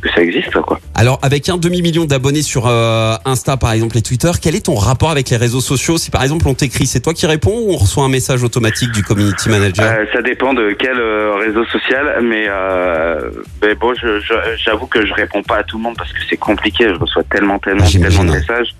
que 0.00 0.08
ça 0.14 0.22
existe 0.22 0.52
quoi. 0.62 0.78
Alors, 0.94 1.18
avec 1.22 1.48
un 1.50 1.58
demi-million 1.58 2.04
d'abonnés 2.06 2.40
sur 2.42 2.66
euh, 2.66 3.14
Insta, 3.26 3.56
par 3.58 3.72
exemple, 3.72 3.98
et 3.98 4.02
Twitter, 4.02 4.30
quel 4.40 4.54
est 4.54 4.64
ton 4.64 4.74
rapport 4.74 5.10
avec 5.10 5.28
les 5.28 5.36
réseaux 5.36 5.60
sociaux? 5.60 5.98
Si, 5.98 6.10
par 6.10 6.22
exemple, 6.22 6.48
on 6.48 6.54
t'écrit, 6.54 6.86
c'est 6.86 7.00
toi 7.00 7.12
qui 7.12 7.26
réponds 7.26 7.52
ou 7.54 7.72
on 7.74 7.76
reçoit 7.76 8.04
un 8.04 8.08
message 8.08 8.42
automatique 8.42 8.92
du 8.92 9.02
community 9.02 9.50
manager? 9.50 9.84
Euh, 9.86 10.04
ça 10.12 10.22
dépend 10.22 10.54
de 10.54 10.74
quel 10.78 10.98
euh, 10.98 11.34
réseau 11.36 11.64
social, 11.66 12.18
mais, 12.22 12.46
euh, 12.48 13.30
mais 13.62 13.74
bon, 13.74 13.92
je- 13.94 14.20
je- 14.20 14.56
j'avoue 14.64 14.86
que 14.86 15.04
je 15.04 15.12
réponds 15.12 15.42
pas 15.42 15.56
à 15.58 15.62
tout 15.64 15.76
le 15.76 15.82
monde 15.82 15.96
parce 15.98 16.12
que 16.12 16.18
c'est 16.30 16.36
compliqué. 16.38 16.88
Je 16.88 16.94
reçois 16.98 17.22
tellement, 17.24 17.58
tellement, 17.58 17.84
Ah, 17.86 17.98
tellement 17.98 18.24
de 18.24 18.30
messages. 18.32 18.74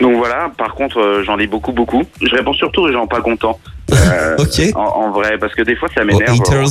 Donc 0.00 0.16
voilà. 0.16 0.50
Par 0.56 0.74
contre, 0.74 0.98
euh, 0.98 1.24
j'en 1.24 1.34
lis 1.36 1.48
beaucoup, 1.48 1.72
beaucoup. 1.72 2.04
Je 2.22 2.34
réponds 2.34 2.52
surtout 2.54 2.82
aux 2.82 2.92
gens 2.92 3.06
pas 3.08 3.20
contents. 3.20 3.58
Euh, 3.92 4.36
en, 4.74 4.80
en 4.80 5.10
vrai, 5.10 5.36
parce 5.38 5.54
que 5.54 5.62
des 5.62 5.76
fois, 5.76 5.88
ça 5.94 6.02
Aux 6.02 6.04
m'énerve. 6.04 6.38
haters. 6.40 6.68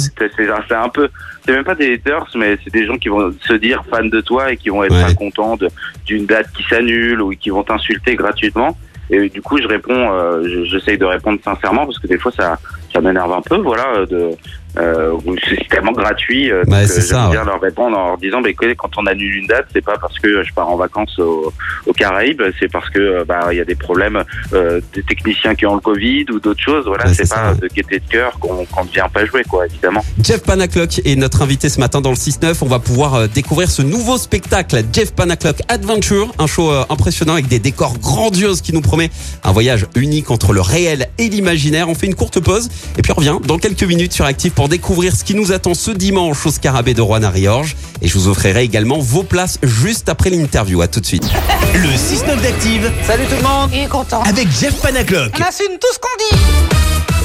C'est 0.68 0.74
un 0.76 0.90
peu, 0.90 1.10
c'est 1.46 1.52
même 1.52 1.64
pas 1.64 1.76
des 1.76 1.94
haters, 1.94 2.26
mais 2.36 2.58
c'est 2.64 2.72
des 2.74 2.86
gens 2.86 2.98
qui 2.98 3.10
vont 3.10 3.34
se 3.48 3.54
dire 3.54 3.84
fans 3.90 4.06
de 4.06 4.22
toi 4.22 4.52
et 4.52 4.58
qui 4.58 4.70
vont 4.70 4.84
être 4.84 4.94
Ouais. 4.96 5.04
pas 5.06 5.14
contents 5.14 5.56
de- 5.58 5.70
d'une 6.06 6.26
date 6.26 6.48
qui 6.56 6.64
s'annule 6.64 7.22
ou 7.22 7.32
qui 7.32 7.50
vont 7.50 7.64
t'insulter 7.64 8.16
gratuitement. 8.16 8.78
Et 9.12 9.28
du 9.30 9.42
coup, 9.42 9.58
je 9.60 9.68
réponds, 9.68 10.12
euh, 10.12 10.44
je- 10.48 10.66
j'essaye 10.66 10.98
de 10.98 11.06
répondre 11.06 11.40
sincèrement 11.44 11.86
parce 11.86 11.98
que 11.98 12.06
des 12.08 12.20
fois, 12.20 12.32
ça, 12.32 12.58
ça 12.94 13.02
m'énerve 13.02 13.32
un 13.34 13.42
peu, 13.42 13.58
voilà, 13.58 14.06
de, 14.06 14.30
euh, 14.78 15.18
c'est 15.48 15.68
tellement 15.70 15.92
gratuit. 15.92 16.52
euh, 16.52 16.64
c'est 16.68 16.98
euh, 16.98 17.02
ça, 17.02 17.30
ouais. 17.30 17.36
leur 17.36 17.60
répondre 17.60 17.98
en 17.98 18.08
leur 18.10 18.18
disant, 18.18 18.42
bah, 18.42 18.50
écoutez, 18.50 18.76
quand 18.76 18.92
on 18.98 19.06
annule 19.06 19.36
une 19.36 19.48
date, 19.48 19.68
c'est 19.74 19.84
pas 19.84 19.98
parce 20.00 20.18
que 20.20 20.44
je 20.44 20.54
pars 20.54 20.70
en 20.70 20.76
vacances 20.78 21.18
au, 21.20 21.52
aux 21.86 21.94
Caraïbes, 21.94 22.42
c'est 22.60 22.72
parce 22.72 22.90
que 22.90 23.00
euh, 23.00 23.24
bah 23.26 23.48
il 23.52 23.58
y 23.58 23.62
a 23.62 23.66
des 23.66 23.76
problèmes 23.76 24.24
euh, 24.54 24.80
des 24.94 25.04
techniciens 25.04 25.56
qui 25.56 25.66
ont 25.66 25.76
le 25.76 25.82
Covid 25.82 26.26
ou 26.32 26.40
d'autres 26.40 26.62
choses. 26.62 26.86
Voilà, 26.86 27.12
c'est 27.14 27.28
pas 27.30 27.36
ça, 27.36 27.54
de 27.56 27.68
gaieté 27.68 28.00
de 28.00 28.08
cœur 28.10 28.38
qu'on 28.40 28.54
ne 28.84 28.90
vient 28.92 29.10
pas 29.10 29.26
jouer, 29.26 29.44
quoi, 29.48 29.66
évidemment. 29.66 30.04
Jeff 30.24 30.44
Panaclock 30.44 31.02
est 31.06 31.16
notre 31.16 31.42
invité 31.42 31.70
ce 31.70 31.80
matin 31.80 32.02
dans 32.02 32.10
le 32.12 32.16
6-9. 32.16 32.58
On 32.62 32.68
va 32.68 32.80
pouvoir 32.80 33.16
euh, 33.16 33.28
découvrir 33.28 33.70
ce 33.72 33.82
nouveau 33.82 34.18
spectacle, 34.18 34.84
Jeff 34.94 35.14
Panaclock 35.14 35.58
Adventure, 35.68 36.32
un 36.40 36.48
show 36.48 36.72
impressionnant 36.90 37.34
avec 37.34 37.48
des 37.48 37.60
décors 37.60 37.98
grandioses 37.98 38.62
qui 38.62 38.74
nous 38.74 38.82
promet 38.82 39.10
un 39.44 39.52
voyage 39.52 39.86
unique 39.96 40.32
entre 40.32 40.54
le 40.54 40.62
réel 40.62 41.08
et 41.18 41.30
l'imaginaire. 41.30 41.90
On 41.90 41.96
fait 41.96 42.08
une 42.08 42.16
courte 42.16 42.40
pause 42.40 42.70
et 42.98 43.02
puis 43.02 43.12
on 43.12 43.16
revient 43.16 43.38
dans 43.46 43.58
quelques 43.58 43.84
minutes 43.84 44.14
sur 44.14 44.26
Active 44.26 44.52
pour 44.60 44.68
découvrir 44.68 45.16
ce 45.16 45.24
qui 45.24 45.36
nous 45.36 45.54
attend 45.54 45.74
ce 45.74 45.90
dimanche 45.90 46.46
au 46.46 46.52
Scarabée 46.52 46.94
de 46.94 47.02
Rouen 47.02 47.24
à 47.24 47.30
Riorges. 47.30 47.78
Et 48.02 48.10
je 48.10 48.14
vous 48.16 48.28
offrirai 48.28 48.62
également 48.62 49.00
vos 49.00 49.24
places 49.24 49.58
juste 49.64 50.10
après 50.10 50.30
l'interview. 50.30 50.82
À 50.82 50.90
tout 50.90 51.00
de 51.00 51.06
suite. 51.06 51.24
Le 51.74 51.88
6-9 51.88 52.42
d'Active 52.42 52.92
Salut 53.08 53.24
tout 53.30 53.38
le 53.38 53.42
monde 53.42 53.70
Il 53.72 53.84
est 53.84 53.88
content. 53.88 54.22
avec 54.24 54.50
Jeff 54.52 54.76
Panaclock. 54.82 55.32
On 55.40 55.44
assume 55.44 55.78
tout 55.80 55.88
ce 55.94 56.00
qu'on 56.00 56.38
dit. 56.38 57.19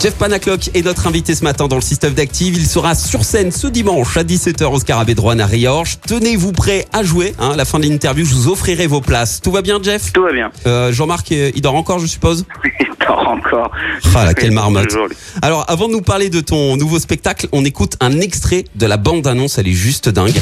Jeff 0.00 0.14
Panaclock 0.14 0.70
est 0.72 0.82
notre 0.82 1.06
invité 1.08 1.34
ce 1.34 1.44
matin 1.44 1.68
dans 1.68 1.76
le 1.76 1.82
système 1.82 2.14
d'Active. 2.14 2.56
Il 2.56 2.64
sera 2.64 2.94
sur 2.94 3.22
scène 3.22 3.52
ce 3.52 3.66
dimanche 3.66 4.16
à 4.16 4.22
17h 4.22 4.64
au 4.64 4.78
Scarabée 4.78 5.14
de 5.14 5.20
Rouen 5.20 5.38
à 5.38 5.44
Riorges. 5.44 5.98
Tenez-vous 6.08 6.52
prêt 6.52 6.86
à 6.94 7.02
jouer. 7.02 7.34
Hein, 7.38 7.50
à 7.52 7.56
la 7.56 7.66
fin 7.66 7.78
de 7.78 7.84
l'interview, 7.84 8.24
je 8.24 8.34
vous 8.34 8.48
offrirai 8.48 8.86
vos 8.86 9.02
places. 9.02 9.42
Tout 9.42 9.52
va 9.52 9.60
bien, 9.60 9.78
Jeff? 9.82 10.10
Tout 10.14 10.22
va 10.22 10.32
bien. 10.32 10.50
Euh, 10.66 10.90
Jean-Marc, 10.90 11.32
il 11.32 11.60
dort 11.60 11.74
encore, 11.74 11.98
je 11.98 12.06
suppose? 12.06 12.46
Il 12.80 12.86
dort 13.06 13.28
encore. 13.28 13.72
Ah 14.14 14.24
là, 14.24 14.32
quelle 14.32 14.52
marmotte. 14.52 14.96
Alors, 15.42 15.66
avant 15.68 15.88
de 15.88 15.92
nous 15.92 16.02
parler 16.02 16.30
de 16.30 16.40
ton 16.40 16.78
nouveau 16.78 16.98
spectacle, 16.98 17.48
on 17.52 17.64
écoute 17.66 17.96
un 18.00 18.20
extrait 18.20 18.64
de 18.76 18.86
la 18.86 18.96
bande-annonce. 18.96 19.58
Elle 19.58 19.68
est 19.68 19.72
juste 19.72 20.08
dingue. 20.08 20.40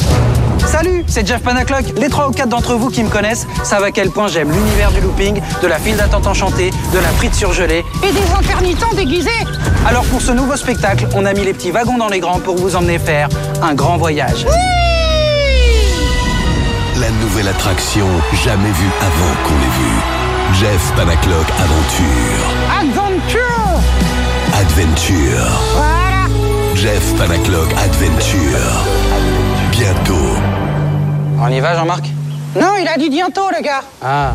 Salut, 0.67 1.05
c'est 1.07 1.27
Jeff 1.27 1.43
Panaclock. 1.43 1.85
Les 1.97 2.09
trois 2.09 2.29
ou 2.29 2.33
quatre 2.33 2.49
d'entre 2.49 2.75
vous 2.75 2.91
qui 2.91 3.03
me 3.03 3.09
connaissent 3.09 3.47
savent 3.65 3.85
à 3.85 3.91
quel 3.91 4.11
point 4.11 4.29
j'aime 4.29 4.51
l'univers 4.51 4.91
du 4.91 5.01
looping, 5.01 5.41
de 5.63 5.67
la 5.67 5.79
file 5.79 5.97
d'attente 5.97 6.27
enchantée, 6.27 6.71
de 6.93 6.99
la 6.99 7.09
frite 7.09 7.35
surgelée. 7.35 7.85
Et 8.03 8.13
des 8.13 8.35
intermittents 8.37 8.93
déguisés. 8.95 9.31
Alors 9.87 10.05
pour 10.05 10.21
ce 10.21 10.33
nouveau 10.33 10.57
spectacle, 10.57 11.09
on 11.15 11.25
a 11.25 11.33
mis 11.33 11.45
les 11.45 11.53
petits 11.53 11.71
wagons 11.71 11.99
dans 11.99 12.09
les 12.09 12.21
grands 12.21 12.41
pour 12.41 12.57
vous 12.57 12.77
emmener 12.77 12.99
faire 12.99 13.29
un 13.63 13.75
grand 13.75 13.97
voyage. 13.97 14.47
La 17.01 17.11
nouvelle 17.23 17.49
attraction 17.49 18.07
jamais 18.45 18.71
vue 18.73 18.91
avant 19.01 19.35
qu'on 19.45 19.55
l'ait 19.55 19.77
vue. 19.79 20.19
Jeff 20.61 20.93
Panaclock 20.97 21.47
Aventure. 21.61 22.45
Adventure. 22.81 23.81
Adventure. 24.59 25.47
Voilà. 25.75 26.75
Jeff 26.75 27.15
Panaclock 27.17 27.71
Adventure. 27.73 29.08
Bientôt. 29.79 30.35
On 31.41 31.49
y 31.49 31.61
va 31.61 31.77
Jean-Marc? 31.77 32.05
Non, 32.57 32.75
il 32.81 32.89
a 32.89 32.97
dit 32.97 33.11
bientôt, 33.11 33.49
le 33.57 33.63
gars. 33.63 33.83
Ah. 34.03 34.33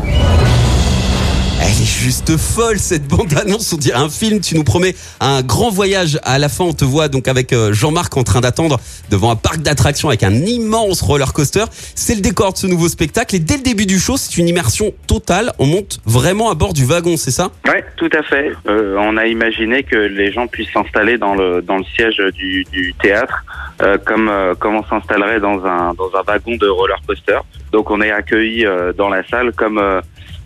Elle 1.66 1.70
est 1.70 1.86
juste 1.86 2.36
folle 2.36 2.78
cette 2.78 3.08
bande-annonce, 3.08 3.72
on 3.72 3.78
dirait 3.78 3.98
un 3.98 4.10
film, 4.10 4.42
tu 4.42 4.54
nous 4.56 4.66
promets 4.66 4.96
un 5.22 5.42
grand 5.42 5.70
voyage. 5.70 6.20
À 6.24 6.38
la 6.38 6.50
fin, 6.50 6.66
on 6.66 6.74
te 6.74 6.84
voit 6.84 7.08
donc 7.08 7.30
avec 7.30 7.54
euh, 7.54 7.72
Jean-Marc 7.72 8.18
en 8.18 8.24
train 8.24 8.42
d'attendre 8.42 8.82
devant 9.10 9.32
un 9.32 9.38
parc 9.38 9.62
d'attractions 9.62 10.10
avec 10.10 10.24
un 10.24 10.34
immense 10.34 11.02
roller 11.02 11.32
coaster. 11.32 11.64
C'est 11.96 12.16
le 12.16 12.22
décor 12.22 12.52
de 12.52 12.58
ce 12.58 12.68
nouveau 12.68 12.90
spectacle 12.90 13.38
et 13.38 13.40
dès 13.40 13.56
le 13.56 13.64
début 13.64 13.86
du 13.86 13.98
show, 13.98 14.18
c'est 14.18 14.38
une 14.38 14.50
immersion 14.50 14.92
totale. 15.08 15.54
On 15.58 15.66
monte 15.66 16.02
vraiment 16.06 16.52
à 16.52 16.54
bord 16.54 16.74
du 16.74 16.84
wagon, 16.84 17.16
c'est 17.16 17.32
ça? 17.32 17.50
Ouais, 17.66 17.86
tout 17.96 18.10
à 18.12 18.24
fait. 18.24 18.52
Euh, 18.68 18.98
on 19.00 19.16
a 19.16 19.26
imaginé 19.28 19.84
que 19.84 19.96
les 19.96 20.34
gens 20.34 20.48
puissent 20.48 20.74
s'installer 20.74 21.18
dans 21.18 21.34
le 21.34 21.62
dans 21.62 21.78
le 21.78 21.86
siège 21.96 22.22
du, 22.34 22.66
du 22.74 22.94
théâtre, 23.02 23.46
euh, 23.82 23.98
comme 24.06 24.28
euh, 24.28 24.54
comme 24.54 24.76
on 24.76 24.84
s'installerait 24.84 25.40
dans 25.40 25.64
un 25.66 25.94
dans 25.94 26.12
un 26.14 26.24
wagon 26.28 26.58
de 26.58 26.68
roller 26.68 27.00
coaster. 27.08 27.40
Donc 27.72 27.90
on 27.90 28.02
est 28.02 28.12
accueilli 28.12 28.66
euh, 28.66 28.92
dans 28.92 29.08
la 29.08 29.26
salle 29.30 29.54
comme 29.54 29.82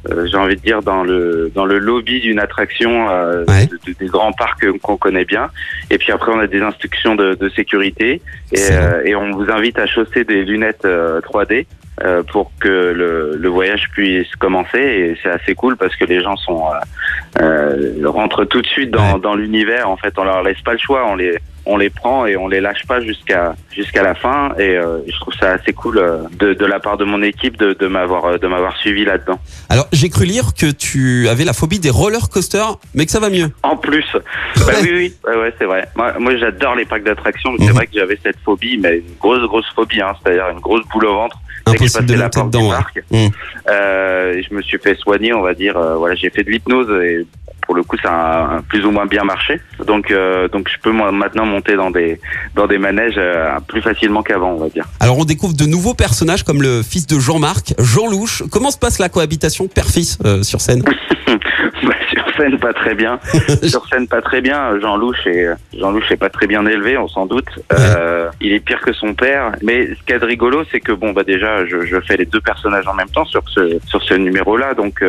euh, 0.10 0.14
euh, 0.14 0.28
j'ai 0.30 0.38
envie 0.38 0.56
de 0.56 0.62
dire 0.62 0.82
dans 0.82 1.04
le 1.04 1.52
dans 1.56 1.66
le 1.66 1.80
lobby 1.80 2.20
d'une 2.22 2.40
attraction 2.40 3.10
euh, 3.10 3.44
Ouais. 3.48 3.66
de- 3.68 3.80
de- 3.92 3.98
des 3.98 4.08
grands 4.08 4.32
parcs 4.34 4.66
qu'on 4.82 4.98
connaît 4.98 5.26
bien. 5.26 5.50
Et 5.90 5.98
puis 5.98 6.12
après 6.12 6.32
on 6.34 6.40
a 6.40 6.48
des 6.48 6.62
instructions 6.62 7.16
de, 7.16 7.34
de 7.36 7.50
sécurité 7.50 8.22
et, 8.52 8.58
euh, 8.72 9.02
et 9.06 9.16
on 9.16 9.32
vous 9.32 9.50
invite 9.52 9.80
à 9.80 9.86
chausser 9.88 10.24
des 10.24 10.44
lunettes 10.46 10.86
euh, 10.86 11.20
3D 11.22 11.66
euh, 12.04 12.22
pour 12.24 12.52
que 12.60 12.68
le, 12.68 13.36
le 13.38 13.50
voyage 13.50 13.90
puisse 13.92 14.34
commencer. 14.36 14.78
Et 14.80 15.18
c'est 15.24 15.30
assez 15.30 15.56
cool 15.56 15.78
parce 15.78 15.96
que 15.96 16.06
les 16.06 16.22
gens 16.22 16.36
sont 16.38 16.64
euh, 17.40 17.42
euh, 17.42 18.02
rentrent 18.10 18.46
tout 18.46 18.62
de 18.62 18.68
suite 18.68 18.92
dans, 18.92 19.16
Ouais. 19.16 19.20
dans 19.20 19.36
l'univers. 19.36 19.90
En 19.90 19.98
fait, 19.98 20.14
on 20.18 20.24
leur 20.24 20.44
laisse 20.44 20.62
pas 20.62 20.74
le 20.74 20.78
choix. 20.80 21.06
On 21.08 21.16
les 21.16 21.38
on 21.68 21.78
les 21.78 21.90
prend 21.90 22.26
et 22.26 22.36
on 22.38 22.48
les 22.48 22.62
lâche 22.62 22.86
pas 22.88 23.00
jusqu'à 23.02 23.56
jusqu'à 23.72 24.02
la 24.04 24.16
fin. 24.16 24.54
Et 24.58 24.78
euh, 24.78 25.00
je 25.08 25.20
trouve 25.20 25.34
ça 25.40 25.52
assez 25.52 25.74
cool 25.74 25.98
euh, 25.98 26.18
de, 26.40 26.54
de 26.54 26.66
la 26.66 26.80
part 26.80 26.98
de 26.98 27.06
mon 27.06 27.22
équipe 27.22 27.58
de, 27.58 27.74
de 27.74 27.88
m'avoir 27.88 28.26
euh, 28.26 28.38
de 28.38 28.48
m'avoir 28.48 28.76
suivi 28.78 29.06
là-dedans. 29.06 29.40
Alors, 29.70 29.88
j'ai 29.92 30.10
cru 30.10 30.26
lire 30.26 30.54
que 30.58 30.72
tu 30.72 31.28
avais 31.30 31.44
la 31.46 31.54
phobie 31.54 31.80
des 31.80 31.90
roller 31.90 32.30
coasters, 32.30 32.78
mais 32.96 33.06
que 33.06 33.12
ça 33.12 33.20
va 33.20 33.30
mieux. 33.30 33.50
En 33.64 33.76
plus, 33.78 34.06
bah 34.14 34.74
oui, 34.82 34.90
oui, 34.94 35.14
ouais, 35.28 35.36
ouais, 35.38 35.54
c'est 35.60 35.66
vrai. 35.66 35.88
Moi, 35.96 36.14
moi 36.20 36.36
j'adore 36.38 36.76
les 36.76 36.86
parcs 36.86 37.04
d'attractions. 37.04 37.52
C'est 37.60 37.66
Mhm. 37.66 37.72
vrai 37.74 37.88
que 37.88 37.94
j'avais 37.94 38.18
cette 38.24 38.40
phobie, 38.44 38.78
mais 38.78 38.98
une 38.98 39.16
grosse, 39.20 39.42
grosse 39.48 39.70
phobie, 39.76 40.02
hein, 40.02 40.14
c'est-à-dire 40.24 40.50
une 40.50 40.60
grosse 40.60 40.86
boule 40.92 41.06
au 41.06 41.14
ventre. 41.16 41.38
Impossible 41.66 42.06
de 42.06 42.14
la 42.16 42.30
porte 42.30 42.48
dedans. 42.48 42.70
du 42.70 42.70
parc, 42.70 43.04
Mm. 43.12 43.28
euh, 43.70 44.42
je 44.48 44.56
me 44.56 44.62
suis 44.62 44.78
fait 44.80 44.96
soigner, 44.96 45.34
on 45.34 45.42
va 45.42 45.54
dire. 45.54 45.76
euh, 45.76 45.96
voilà, 45.98 46.16
j'ai 46.16 46.30
fait 46.30 46.44
de 46.44 46.50
l'hypnose 46.52 46.90
et 47.04 47.26
pour 47.68 47.76
le 47.76 47.84
coup, 47.84 47.98
ça 48.02 48.10
a 48.12 48.62
plus 48.70 48.86
ou 48.86 48.92
moins 48.92 49.06
bien 49.06 49.24
marché. 49.24 49.60
Donc, 49.86 50.10
euh, 50.10 50.48
donc 50.48 50.70
je 50.74 50.80
peux 50.82 50.92
maintenant 50.92 51.46
monter 51.46 51.76
dans 51.76 51.92
des 51.92 52.20
dans 52.56 52.66
des 52.66 52.78
manèges 52.78 53.18
euh, 53.18 53.60
plus 53.68 53.82
facilement 53.82 54.24
qu'avant, 54.24 54.54
on 54.54 54.58
va 54.58 54.70
dire. 54.70 54.86
Alors, 55.02 55.20
on 55.20 55.26
découvre 55.26 55.54
de 55.54 55.66
nouveaux 55.66 55.94
personnages 55.94 56.44
comme 56.44 56.62
le 56.62 56.82
fils 56.82 57.06
de 57.06 57.20
Jean-Marc, 57.20 57.76
Jean 57.78 58.10
Louche. 58.10 58.44
Comment 58.52 58.72
se 58.72 58.78
passe 58.78 59.00
la 59.00 59.10
cohabitation 59.10 59.68
père-fils 59.68 60.18
euh, 60.26 60.44
sur 60.44 60.62
scène 60.62 60.82
Bah, 61.84 61.94
sur 62.10 62.26
scène, 62.38 62.58
pas 62.58 62.74
très 62.74 62.96
bien. 62.96 63.20
sur 63.64 63.86
scène, 63.88 64.08
pas 64.08 64.22
très 64.22 64.40
bien. 64.40 64.80
Jean 64.80 64.96
Louche 64.96 65.28
est 65.28 65.48
Jean 65.78 65.92
Louche 65.92 66.10
est 66.10 66.18
pas 66.18 66.30
très 66.30 66.48
bien 66.48 66.66
élevé, 66.66 66.98
on 66.98 67.08
s'en 67.10 67.26
doute. 67.26 67.50
Euh, 67.74 68.30
il 68.40 68.54
est 68.54 68.62
pire 68.62 68.80
que 68.80 68.94
son 68.94 69.14
père. 69.14 69.52
Mais 69.62 69.88
ce 69.88 70.00
qu'il 70.04 70.12
y 70.12 70.14
a 70.14 70.20
de 70.20 70.26
rigolo, 70.26 70.64
c'est 70.72 70.80
que 70.80 70.94
bon, 70.94 71.12
bah 71.12 71.24
déjà, 71.24 71.66
je, 71.66 71.86
je 71.86 72.00
fais 72.00 72.16
les 72.16 72.26
deux 72.26 72.40
personnages 72.40 72.88
en 72.88 72.94
même 72.94 73.10
temps 73.10 73.26
sur 73.26 73.44
ce 73.50 73.78
sur 73.88 74.02
ce 74.02 74.14
numéro-là, 74.14 74.74
donc. 74.74 75.04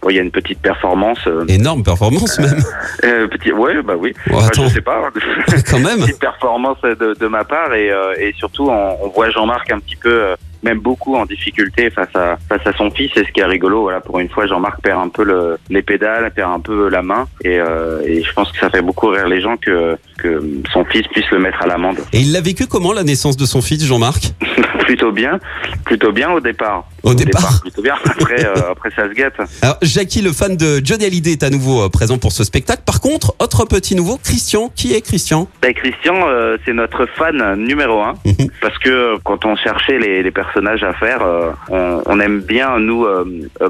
Euh, 0.00 0.06
bon, 0.06 0.10
il 0.10 0.16
y 0.16 0.18
a 0.18 0.22
une 0.22 0.30
petite 0.30 0.60
performance, 0.60 1.18
euh, 1.26 1.44
Énorme 1.48 1.82
performance 1.82 2.38
même. 2.38 2.62
euh, 3.04 3.28
petit, 3.28 3.52
ouais, 3.52 3.82
bah 3.82 3.94
oui. 3.98 4.14
Enfin, 4.30 4.46
attends, 4.46 4.68
je 4.68 4.74
sais 4.74 4.80
pas. 4.80 5.10
quand 5.70 5.78
même. 5.80 6.00
petite 6.00 6.18
performance 6.20 6.78
de, 6.82 7.14
de 7.18 7.26
ma 7.26 7.44
part 7.44 7.74
et, 7.74 7.90
euh, 7.90 8.14
et 8.18 8.32
surtout 8.36 8.68
on, 8.68 8.96
on 9.04 9.08
voit 9.08 9.30
Jean-Marc 9.30 9.70
un 9.72 9.78
petit 9.78 9.96
peu 9.96 10.10
euh, 10.12 10.34
même 10.62 10.78
beaucoup 10.78 11.16
en 11.16 11.24
difficulté 11.24 11.88
face 11.90 12.14
à 12.14 12.36
face 12.48 12.66
à 12.66 12.72
son 12.76 12.90
fils 12.90 13.10
et 13.16 13.24
ce 13.24 13.32
qui 13.32 13.40
est 13.40 13.44
rigolo 13.44 13.82
voilà 13.82 14.00
pour 14.00 14.18
une 14.20 14.28
fois 14.28 14.46
Jean-Marc 14.46 14.82
perd 14.82 15.00
un 15.00 15.08
peu 15.08 15.24
le, 15.24 15.58
les 15.70 15.80
pédales 15.82 16.30
perd 16.32 16.52
un 16.52 16.60
peu 16.60 16.88
la 16.90 17.02
main 17.02 17.26
et, 17.42 17.58
euh, 17.58 18.02
et 18.04 18.22
je 18.22 18.32
pense 18.34 18.52
que 18.52 18.58
ça 18.58 18.68
fait 18.68 18.82
beaucoup 18.82 19.08
rire 19.08 19.26
les 19.26 19.40
gens 19.40 19.56
que 19.56 19.96
que 20.18 20.42
son 20.72 20.84
fils 20.84 21.06
puisse 21.08 21.30
le 21.30 21.38
mettre 21.38 21.62
à 21.62 21.66
l'amende 21.66 21.98
Et 22.12 22.20
il 22.20 22.32
l'a 22.32 22.42
vécu 22.42 22.66
comment 22.66 22.92
la 22.92 23.04
naissance 23.04 23.36
de 23.38 23.46
son 23.46 23.62
fils, 23.62 23.84
Jean-Marc? 23.86 24.32
Plutôt 24.80 25.12
bien 25.12 25.38
plutôt 25.84 26.12
bien 26.12 26.30
au 26.30 26.40
départ 26.40 26.84
Au 27.02 27.14
départ. 27.14 27.60
plutôt 27.62 27.82
bien 27.82 27.94
après 28.04 28.44
euh, 28.44 28.70
après 28.72 28.90
ça 28.94 29.08
se 29.08 29.14
gâte 29.14 29.34
Alors, 29.62 29.78
Jackie, 29.82 30.22
le 30.22 30.32
fan 30.32 30.56
de 30.56 30.80
Johnny 30.84 31.04
Hallyday, 31.06 31.32
est 31.32 31.42
à 31.42 31.50
nouveau 31.50 31.82
euh, 31.82 31.88
présent 31.88 32.18
pour 32.18 32.32
ce 32.32 32.44
spectacle. 32.44 32.82
Par 32.84 33.00
contre, 33.00 33.34
autre 33.38 33.64
petit 33.64 33.94
nouveau, 33.94 34.18
Christian. 34.22 34.70
Qui 34.74 34.94
est 34.94 35.00
Christian? 35.00 35.48
Ben, 35.62 35.72
Christian, 35.74 36.14
euh, 36.28 36.56
c'est 36.64 36.72
notre 36.72 37.06
fan 37.16 37.54
numéro 37.56 38.00
un 38.02 38.14
Mhm. 38.24 38.48
parce 38.60 38.76
que 38.78 39.16
quand 39.24 39.44
on 39.44 39.56
cherchait 39.56 39.98
les, 39.98 40.22
les 40.22 40.30
personnages 40.30 40.82
à 40.82 40.92
faire, 40.94 41.22
euh, 41.22 41.50
on, 41.70 42.02
on 42.06 42.20
aime 42.20 42.40
bien 42.40 42.78
nous 42.78 43.06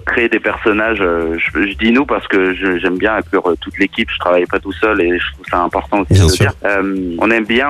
créer 0.06 0.28
des 0.28 0.40
personnages. 0.40 0.98
je, 0.98 1.66
je 1.66 1.74
dis 1.76 1.92
nous 1.92 2.06
parce 2.06 2.26
que 2.28 2.54
j'aime 2.80 2.98
bien 2.98 3.14
inclure 3.16 3.54
toute 3.60 3.78
l'équipe. 3.78 4.08
Je 4.12 4.18
travaille 4.18 4.46
pas 4.46 4.58
tout 4.58 4.72
seul 4.72 5.00
et 5.00 5.18
je 5.18 5.32
trouve 5.34 5.46
ça 5.50 5.58
important 5.62 6.00
aussi 6.00 6.12
Bien 6.14 6.26
de 6.26 6.30
sûr. 6.30 6.46
dire. 6.46 6.54
On 7.18 7.30
aime 7.30 7.44
bien 7.44 7.68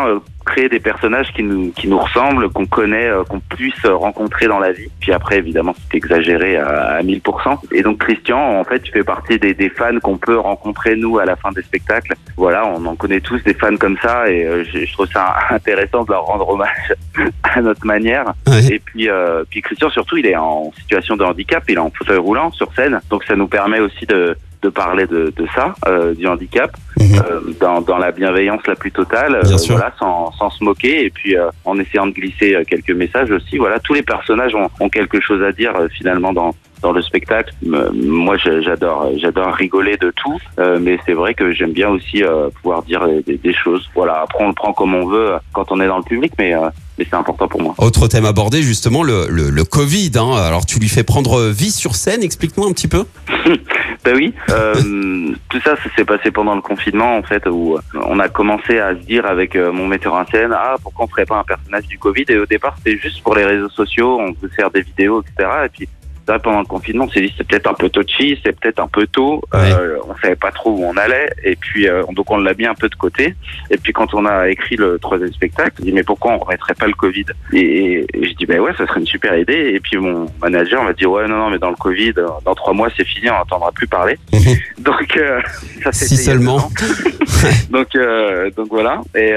créer 0.50 0.68
des 0.68 0.80
personnages 0.80 1.32
qui 1.32 1.42
nous 1.42 1.70
qui 1.72 1.88
nous 1.88 1.98
ressemblent, 1.98 2.48
qu'on 2.50 2.66
connaît, 2.66 3.08
euh, 3.08 3.24
qu'on 3.24 3.40
puisse 3.40 3.86
rencontrer 3.86 4.46
dans 4.46 4.58
la 4.58 4.72
vie. 4.72 4.88
Puis 5.00 5.12
après, 5.12 5.38
évidemment, 5.38 5.74
c'est 5.78 5.96
exagéré 5.96 6.56
à, 6.56 6.96
à 6.96 7.02
1000%. 7.02 7.58
Et 7.72 7.82
donc 7.82 7.98
Christian, 7.98 8.58
en 8.58 8.64
fait, 8.64 8.80
tu 8.80 8.92
fais 8.92 9.04
partie 9.04 9.38
des, 9.38 9.54
des 9.54 9.70
fans 9.70 9.98
qu'on 10.02 10.18
peut 10.18 10.38
rencontrer 10.38 10.96
nous 10.96 11.18
à 11.18 11.24
la 11.24 11.36
fin 11.36 11.50
des 11.52 11.62
spectacles. 11.62 12.14
Voilà, 12.36 12.66
on 12.66 12.84
en 12.86 12.96
connaît 12.96 13.20
tous 13.20 13.42
des 13.44 13.54
fans 13.54 13.76
comme 13.76 13.96
ça 14.02 14.30
et 14.30 14.44
euh, 14.44 14.64
je, 14.64 14.84
je 14.84 14.92
trouve 14.92 15.08
ça 15.12 15.36
intéressant 15.50 16.04
de 16.04 16.10
leur 16.10 16.24
rendre 16.24 16.48
hommage 16.48 16.94
à 17.42 17.60
notre 17.60 17.86
manière. 17.86 18.34
Ouais. 18.46 18.74
Et 18.74 18.78
puis, 18.78 19.08
euh, 19.08 19.44
puis 19.48 19.62
Christian, 19.62 19.90
surtout, 19.90 20.16
il 20.16 20.26
est 20.26 20.36
en 20.36 20.72
situation 20.78 21.16
de 21.16 21.24
handicap, 21.24 21.62
il 21.68 21.74
est 21.74 21.78
en 21.78 21.90
fauteuil 21.90 22.18
roulant 22.18 22.50
sur 22.52 22.72
scène, 22.74 23.00
donc 23.10 23.24
ça 23.24 23.36
nous 23.36 23.48
permet 23.48 23.80
aussi 23.80 24.06
de 24.06 24.36
de 24.62 24.68
parler 24.68 25.06
de, 25.06 25.32
de 25.36 25.46
ça, 25.54 25.74
euh, 25.86 26.14
du 26.14 26.26
handicap, 26.26 26.70
Mhm. 26.98 27.14
euh, 27.16 27.40
dans, 27.60 27.80
dans 27.80 27.96
la 27.96 28.10
bienveillance 28.12 28.60
la 28.66 28.74
plus 28.74 28.92
totale, 28.92 29.36
euh, 29.36 29.56
voilà, 29.68 29.92
sans, 29.98 30.32
sans 30.32 30.50
se 30.50 30.62
moquer, 30.62 31.06
et 31.06 31.10
puis 31.10 31.34
euh, 31.36 31.48
en 31.64 31.78
essayant 31.78 32.06
de 32.06 32.12
glisser 32.12 32.54
euh, 32.54 32.62
quelques 32.68 32.90
messages 32.90 33.30
aussi. 33.30 33.56
Voilà, 33.56 33.78
tous 33.80 33.94
les 33.94 34.02
personnages 34.02 34.54
ont, 34.54 34.68
ont 34.80 34.88
quelque 34.90 35.18
chose 35.20 35.42
à 35.42 35.52
dire 35.52 35.72
euh, 35.76 35.88
finalement 35.88 36.32
dans 36.32 36.54
dans 36.82 36.92
le 36.92 37.02
spectacle. 37.02 37.52
Moi, 37.62 38.38
j'adore, 38.38 39.10
j'adore 39.18 39.52
rigoler 39.54 39.98
de 39.98 40.10
tout, 40.16 40.38
euh, 40.58 40.78
mais 40.80 40.98
c'est 41.04 41.12
vrai 41.12 41.34
que 41.34 41.52
j'aime 41.52 41.72
bien 41.72 41.90
aussi 41.90 42.22
euh, 42.24 42.48
pouvoir 42.62 42.82
dire 42.82 43.06
des, 43.26 43.36
des 43.36 43.52
choses. 43.54 43.86
Voilà, 43.94 44.22
après 44.22 44.42
on 44.42 44.48
le 44.48 44.54
prend 44.54 44.72
comme 44.72 44.94
on 44.94 45.06
veut 45.06 45.32
quand 45.52 45.70
on 45.72 45.80
est 45.80 45.86
dans 45.86 45.98
le 45.98 46.02
public, 46.04 46.32
mais 46.38 46.54
euh, 46.54 46.68
mais 46.98 47.06
c'est 47.08 47.16
important 47.16 47.48
pour 47.48 47.60
moi. 47.62 47.74
Autre 47.78 48.08
thème 48.08 48.24
abordé, 48.24 48.62
justement, 48.62 49.02
le, 49.02 49.26
le, 49.28 49.50
le 49.50 49.64
Covid. 49.64 50.12
Hein. 50.16 50.32
Alors, 50.36 50.64
tu 50.66 50.78
lui 50.78 50.88
fais 50.88 51.02
prendre 51.04 51.48
vie 51.48 51.70
sur 51.70 51.94
scène. 51.96 52.22
Explique-nous 52.22 52.64
un 52.66 52.72
petit 52.72 52.88
peu. 52.88 53.04
Ben 54.04 54.16
oui, 54.16 54.32
euh, 54.50 54.74
tout 55.48 55.60
ça, 55.60 55.76
ça 55.76 55.90
s'est 55.94 56.04
passé 56.04 56.30
pendant 56.30 56.54
le 56.54 56.62
confinement 56.62 57.16
en 57.16 57.22
fait, 57.22 57.46
où 57.46 57.78
on 57.94 58.18
a 58.18 58.28
commencé 58.28 58.78
à 58.78 58.94
se 58.94 59.00
dire 59.00 59.26
avec 59.26 59.56
euh, 59.56 59.72
mon 59.72 59.86
metteur 59.86 60.14
en 60.14 60.26
scène, 60.26 60.52
ah 60.54 60.76
pourquoi 60.82 61.04
on 61.04 61.08
ferait 61.08 61.26
pas 61.26 61.38
un 61.38 61.44
personnage 61.44 61.86
du 61.86 61.98
Covid? 61.98 62.24
Et 62.28 62.38
au 62.38 62.46
départ, 62.46 62.74
c'était 62.78 62.98
juste 62.98 63.22
pour 63.22 63.34
les 63.34 63.44
réseaux 63.44 63.68
sociaux, 63.68 64.18
on 64.18 64.32
veut 64.32 64.48
faire 64.48 64.70
des 64.70 64.82
vidéos, 64.82 65.22
etc. 65.22 65.48
Et 65.66 65.68
puis 65.68 65.88
pendant 66.38 66.60
le 66.60 66.66
confinement, 66.66 67.04
on 67.04 67.10
s'est 67.10 67.20
dit 67.20 67.34
c'est 67.36 67.46
peut-être 67.46 67.68
un 67.68 67.74
peu 67.74 67.88
touchy, 67.88 68.38
c'est 68.44 68.58
peut-être 68.58 68.80
un 68.80 68.88
peu 68.88 69.06
tôt, 69.06 69.42
euh, 69.54 69.96
on 70.08 70.14
savait 70.16 70.36
pas 70.36 70.50
trop 70.50 70.70
où 70.70 70.84
on 70.84 70.96
allait, 70.96 71.30
et 71.44 71.56
puis 71.56 71.88
euh, 71.88 72.02
donc 72.12 72.30
on 72.30 72.38
l'a 72.38 72.54
mis 72.54 72.66
un 72.66 72.74
peu 72.74 72.88
de 72.88 72.94
côté. 72.94 73.34
Et 73.70 73.76
puis 73.76 73.92
quand 73.92 74.14
on 74.14 74.26
a 74.26 74.48
écrit 74.48 74.76
le 74.76 74.98
troisième 74.98 75.32
spectacle, 75.32 75.72
on 75.80 75.84
dit 75.84 75.92
mais 75.92 76.02
pourquoi 76.02 76.32
on 76.32 76.38
remettrait 76.38 76.74
pas 76.74 76.86
le 76.86 76.94
Covid? 76.94 77.26
Et, 77.52 78.06
et 78.12 78.24
je 78.24 78.32
dis 78.34 78.46
ben 78.46 78.60
ouais, 78.60 78.72
ça 78.76 78.86
serait 78.86 79.00
une 79.00 79.06
super 79.06 79.36
idée. 79.36 79.72
Et 79.74 79.80
puis 79.80 79.96
mon 79.96 80.26
manager 80.42 80.82
m'a 80.84 80.92
dit 80.92 81.06
ouais 81.06 81.26
non 81.26 81.36
non 81.36 81.50
mais 81.50 81.58
dans 81.58 81.70
le 81.70 81.76
Covid, 81.76 82.14
euh, 82.18 82.28
dans 82.44 82.54
trois 82.54 82.72
mois 82.72 82.88
c'est 82.96 83.06
fini, 83.06 83.30
on 83.30 83.34
n'entendra 83.34 83.72
plus 83.72 83.86
parler. 83.86 84.18
Donc 84.78 85.16
euh, 85.16 85.40
ça 85.84 85.92
Si 85.92 86.16
seulement. 86.16 86.70
donc 87.70 87.94
euh, 87.94 88.50
donc 88.56 88.68
voilà 88.70 89.00
et 89.14 89.32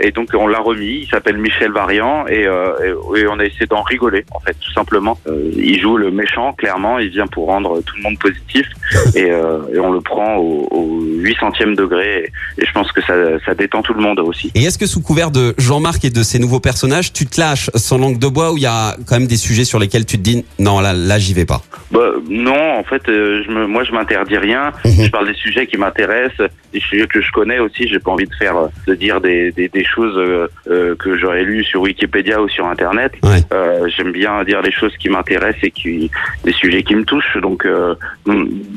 et 0.00 0.10
donc 0.10 0.28
on 0.34 0.46
l'a 0.46 0.58
remis. 0.58 1.00
Il 1.02 1.08
s'appelle 1.08 1.38
Michel 1.38 1.70
Variant 1.72 2.26
et, 2.28 2.42
et, 2.42 3.26
on 3.28 3.38
a 3.38 3.44
essayé 3.44 3.66
d'en 3.66 3.82
rigoler 3.82 4.24
en 4.32 4.40
fait 4.40 4.54
tout 4.54 4.72
simplement. 4.72 5.18
Il 5.26 5.80
joue 5.80 5.96
le 5.96 6.10
méchant 6.20 6.52
clairement. 6.52 6.98
Il 6.98 7.10
vient 7.10 7.26
pour 7.26 7.46
rendre 7.46 7.80
tout 7.80 7.96
le 7.96 8.02
monde 8.02 8.18
positif 8.18 8.66
et, 9.14 9.30
euh, 9.30 9.58
et 9.74 9.78
on 9.78 9.92
le 9.92 10.00
prend 10.00 10.36
au, 10.36 10.68
au 10.70 11.00
800e 11.22 11.76
degré 11.76 12.30
et, 12.58 12.62
et 12.62 12.66
je 12.66 12.72
pense 12.72 12.90
que 12.92 13.02
ça 13.02 13.14
ça 13.44 13.54
détend 13.54 13.82
tout 13.82 13.94
le 13.94 14.02
monde 14.02 14.20
aussi. 14.20 14.50
Et 14.54 14.64
est-ce 14.64 14.78
que 14.78 14.86
sous 14.86 15.00
couvert 15.00 15.30
de 15.30 15.54
Jean-Marc 15.58 16.04
et 16.04 16.10
de 16.10 16.22
ses 16.22 16.38
nouveaux 16.38 16.60
personnages, 16.60 17.12
tu 17.12 17.26
te 17.26 17.40
lâches 17.40 17.70
sans 17.74 17.98
langue 17.98 18.18
de 18.18 18.28
bois 18.28 18.52
ou 18.52 18.56
il 18.56 18.62
y 18.62 18.66
a 18.66 18.96
quand 19.06 19.18
même 19.18 19.28
des 19.28 19.36
sujets 19.36 19.64
sur 19.64 19.78
lesquels 19.78 20.06
tu 20.06 20.16
te 20.16 20.22
dis 20.22 20.44
non 20.58 20.80
là 20.80 20.92
là 20.92 21.18
j'y 21.18 21.34
vais 21.34 21.46
pas? 21.46 21.62
Bah, 21.90 22.12
non, 22.28 22.78
en 22.78 22.84
fait, 22.84 23.08
euh, 23.08 23.42
je 23.44 23.50
me, 23.50 23.66
moi, 23.66 23.82
je 23.82 23.90
m'interdis 23.92 24.36
rien. 24.36 24.72
Mhm. 24.84 25.04
Je 25.06 25.10
parle 25.10 25.26
des 25.26 25.34
sujets 25.34 25.66
qui 25.66 25.76
m'intéressent, 25.76 26.48
des 26.72 26.78
sujets 26.78 27.06
que 27.08 27.20
je 27.20 27.32
connais 27.32 27.58
aussi. 27.58 27.88
J'ai 27.88 27.98
pas 27.98 28.12
envie 28.12 28.26
de 28.26 28.34
faire, 28.34 28.56
euh, 28.56 28.68
de 28.86 28.94
dire 28.94 29.20
des, 29.20 29.50
des, 29.50 29.68
des 29.68 29.84
choses 29.84 30.16
euh, 30.16 30.46
euh, 30.68 30.94
que 30.94 31.18
j'aurais 31.18 31.42
lues 31.42 31.64
sur 31.64 31.80
Wikipédia 31.82 32.40
ou 32.40 32.48
sur 32.48 32.66
Internet. 32.66 33.12
Ouais. 33.24 33.40
Euh, 33.52 33.88
J'aime 33.96 34.12
bien 34.12 34.44
dire 34.44 34.62
les 34.62 34.70
choses 34.70 34.96
qui 34.98 35.08
m'intéressent 35.08 35.64
et 35.64 35.72
qui, 35.72 36.10
des 36.44 36.52
sujets 36.52 36.84
qui 36.84 36.94
me 36.94 37.04
touchent. 37.04 37.36
Donc, 37.42 37.66
euh, 37.66 37.94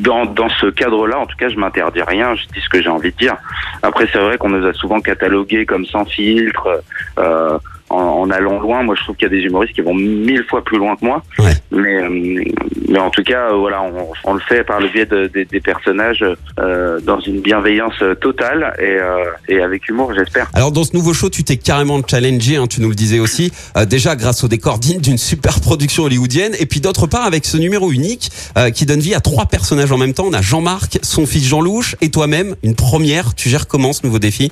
dans, 0.04 0.26
dans 0.26 0.50
ce 0.50 0.68
cadre-là, 0.68 1.18
en 1.18 1.26
tout 1.26 1.38
cas, 1.38 1.50
je 1.50 1.56
m'interdis 1.56 2.02
rien. 2.02 2.36
Je 2.36 2.46
dis 2.54 2.62
ce 2.62 2.70
que 2.70 2.82
j'ai 2.82 2.90
envie 2.90 3.12
de 3.12 3.18
dire. 3.18 3.36
Après, 3.82 4.08
c'est 4.12 4.20
vrai 4.20 4.38
qu'on 4.38 4.50
nous 4.50 4.68
a 4.68 4.74
souvent 4.74 5.00
catalogués 5.00 5.66
comme 5.66 5.86
sans 5.86 6.06
filtre. 6.06 6.84
Euh, 7.18 7.58
en, 7.94 8.22
en 8.22 8.30
allant 8.32 8.60
loin, 8.60 8.84
moi 8.84 8.96
je 8.98 9.04
trouve 9.04 9.16
qu'il 9.16 9.28
y 9.28 9.32
a 9.32 9.36
des 9.38 9.44
humoristes 9.44 9.74
qui 9.76 9.82
vont 9.82 9.94
mille 9.94 10.44
fois 10.50 10.64
plus 10.64 10.78
loin 10.78 10.96
que 10.96 11.06
moi. 11.06 11.22
Ouais. 11.40 11.54
Mais, 11.72 12.02
euh, 12.04 12.44
mais 12.90 13.00
en 13.00 13.10
tout 13.10 13.24
cas, 13.24 13.52
euh, 13.52 13.56
voilà, 13.56 13.82
on, 13.84 14.08
on 14.24 14.34
le 14.34 14.40
fait 14.40 14.64
par 14.64 14.80
le 14.80 14.88
biais 14.90 15.06
de- 15.06 15.30
de- 15.34 15.44
des 15.44 15.60
personnages 15.62 16.24
euh, 16.60 17.00
dans 17.02 17.20
une 17.20 17.42
bienveillance 17.42 17.94
euh, 18.02 18.16
totale 18.16 18.74
et, 18.80 18.98
euh, 19.00 19.24
et 19.48 19.62
avec 19.62 19.88
humour, 19.90 20.14
j'espère. 20.16 20.50
Alors 20.54 20.72
dans 20.72 20.84
ce 20.84 20.96
nouveau 20.96 21.14
show, 21.14 21.30
tu 21.30 21.44
t'es 21.44 21.58
carrément 21.58 22.02
challengé, 22.06 22.58
hein, 22.58 22.68
tu 22.68 22.82
nous 22.82 22.90
le 22.90 22.96
disais 22.96 23.20
aussi, 23.20 23.52
euh, 23.78 23.86
déjà 23.86 24.16
grâce 24.16 24.44
au 24.44 24.48
décor 24.48 24.80
digne 24.80 25.00
d'une 25.02 25.18
super 25.18 25.60
production 25.62 26.04
hollywoodienne, 26.04 26.54
et 26.60 26.66
puis 26.66 26.82
d'autre 26.82 27.08
part 27.08 27.26
avec 27.26 27.46
ce 27.46 27.58
numéro 27.58 27.92
unique 27.92 28.30
euh, 28.58 28.70
qui 28.70 28.86
donne 28.86 29.00
vie 29.00 29.14
à 29.16 29.20
trois 29.20 29.46
personnages 29.46 29.92
en 29.92 29.98
même 29.98 30.14
temps. 30.14 30.26
On 30.28 30.34
a 30.34 30.42
Jean-Marc, 30.42 31.00
son 31.02 31.26
fils 31.26 31.46
Jean 31.48 31.62
Louche 31.62 31.96
et 32.02 32.10
toi-même, 32.10 32.56
une 32.64 32.76
première. 32.76 33.34
Tu 33.36 33.50
gères 33.50 33.68
comment 33.68 33.94
ce 33.94 34.06
nouveau 34.06 34.20
défi? 34.20 34.52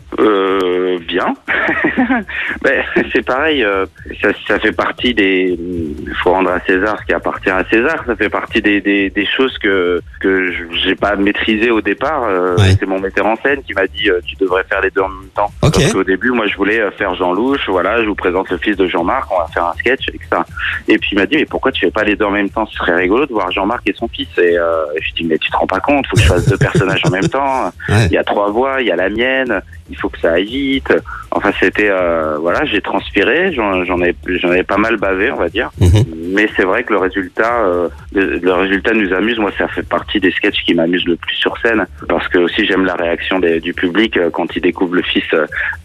Bien. 1.01 1.34
ben, 2.63 2.84
c'est 3.12 3.25
pareil, 3.25 3.63
euh, 3.63 3.86
ça, 4.22 4.29
ça 4.48 4.60
fait 4.60 4.72
partie 4.72 5.13
des. 5.13 5.58
Il 5.60 6.13
faut 6.24 6.31
rendre 6.31 6.51
à 6.51 6.60
César 6.62 6.98
ce 7.00 7.05
qui 7.05 7.13
appartient 7.13 7.50
à 7.50 7.63
César. 7.70 8.03
Ça 8.05 8.15
fait 8.15 8.29
partie 8.29 8.62
des, 8.62 8.81
des, 8.81 9.10
des 9.10 9.25
choses 9.25 9.58
que 9.58 10.01
que 10.20 10.51
je- 10.51 10.77
j'ai 10.84 10.96
pas 10.96 11.15
maîtrisé 11.15 11.72
au 11.72 11.81
départ. 11.81 12.24
Euh, 12.24 12.55
Ouais. 12.58 12.75
C'est 12.79 12.86
mon 12.86 13.00
metteur 13.00 13.25
en 13.25 13.36
scène 13.38 13.62
qui 13.63 13.74
m'a 13.74 13.88
dit 13.88 14.10
euh, 14.10 14.20
tu 14.25 14.36
devrais 14.36 14.63
faire 14.65 14.81
les 14.81 14.89
deux 14.91 15.01
en 15.01 15.10
même 15.10 15.29
temps. 15.36 15.51
Parce 15.62 15.93
qu'au 15.93 16.03
début, 16.03 16.31
moi, 16.31 16.48
je 16.48 16.55
voulais 16.58 16.79
faire 16.98 17.15
Jean 17.15 17.34
Louche. 17.34 17.67
Voilà, 17.70 18.01
je 18.03 18.08
vous 18.08 18.15
présente 18.15 18.50
le 18.50 18.58
fils 18.58 18.75
de 18.75 18.88
Jean-Marc. 18.88 19.31
On 19.31 19.39
va 19.39 19.48
faire 19.48 19.65
un 19.65 19.74
sketch, 19.74 20.08
etc. 20.10 20.41
Et 20.88 20.98
puis 20.98 21.10
il 21.13 21.17
m'a 21.17 21.25
dit 21.25 21.38
mais 21.38 21.46
pourquoi 21.46 21.72
tu 21.72 21.86
fais 21.86 21.91
pas 21.91 22.03
les 22.03 22.15
deux 22.15 22.25
en 22.25 22.31
même 22.31 22.50
temps? 22.50 22.65
Ce 22.65 22.77
serait 22.77 22.96
rigolo 22.96 23.25
de 23.25 23.31
voir 23.34 23.51
Jean-Marc 23.51 23.88
et 23.89 23.93
son 23.93 24.08
fils. 24.08 24.27
Et 24.38 24.58
euh, 24.58 24.84
je 25.01 25.13
dis 25.13 25.24
mais 25.24 25.38
tu 25.38 25.50
te 25.50 25.55
rends 25.58 25.67
pas 25.67 25.79
compte 25.79 26.05
Faut 26.08 26.15
que 26.15 26.22
je 26.22 26.27
fasse 26.27 26.48
deux 26.48 26.58
personnages 26.58 27.01
en 27.05 27.10
même 27.12 27.27
temps. 27.29 27.72
Ouais. 27.89 28.05
Il 28.08 28.12
y 28.13 28.17
a 28.17 28.24
trois 28.24 28.51
voix, 28.51 28.81
il 28.81 28.88
y 28.88 28.91
a 28.91 28.96
la 28.96 29.10
mienne. 29.10 29.62
Il 29.89 29.98
faut 29.98 30.10
que 30.10 30.20
ça 30.20 30.34
aille 30.34 30.46
vite. 30.46 30.90
Enfin, 31.31 31.51
c'était 31.60 31.89
euh, 31.89 32.38
voilà, 32.39 32.65
j'ai 32.65 32.81
transpiré. 32.81 33.53
J'en 33.53 34.01
ai 34.01 34.15
j'en 34.25 34.51
ai 34.51 34.63
pas 34.63 34.77
mal 34.77 34.98
bavé, 34.98 35.31
on 35.31 35.38
va 35.38 35.50
dire. 35.50 35.69
Mhm. 35.79 36.03
Mais 36.33 36.48
c'est 36.55 36.63
vrai 36.63 36.83
que 36.83 36.93
le 36.93 37.00
résultat, 37.00 37.63
euh, 37.65 37.89
le, 38.13 38.38
le 38.38 38.53
résultat 38.53 38.93
nous 38.93 39.13
amuse. 39.13 39.38
Moi, 39.39 39.51
ça 39.57 39.67
fait 39.67 39.88
partie 39.88 40.19
des 40.19 40.31
sketchs 40.31 40.63
qui 40.65 40.74
m'amusent 40.74 41.05
le 41.07 41.15
plus 41.15 41.36
sur 41.36 41.57
scène, 41.60 41.86
parce 42.07 42.27
que 42.27 42.38
aussi 42.39 42.65
j'aime 42.65 42.86
la 42.86 42.95
réaction 42.95 43.39
des- 43.39 43.60
du 43.60 43.74
public 43.74 44.17
euh, 44.17 44.29
quand 44.29 44.55
il 44.55 44.62
découvre 44.62 44.95
le 44.95 45.01
fils 45.03 45.24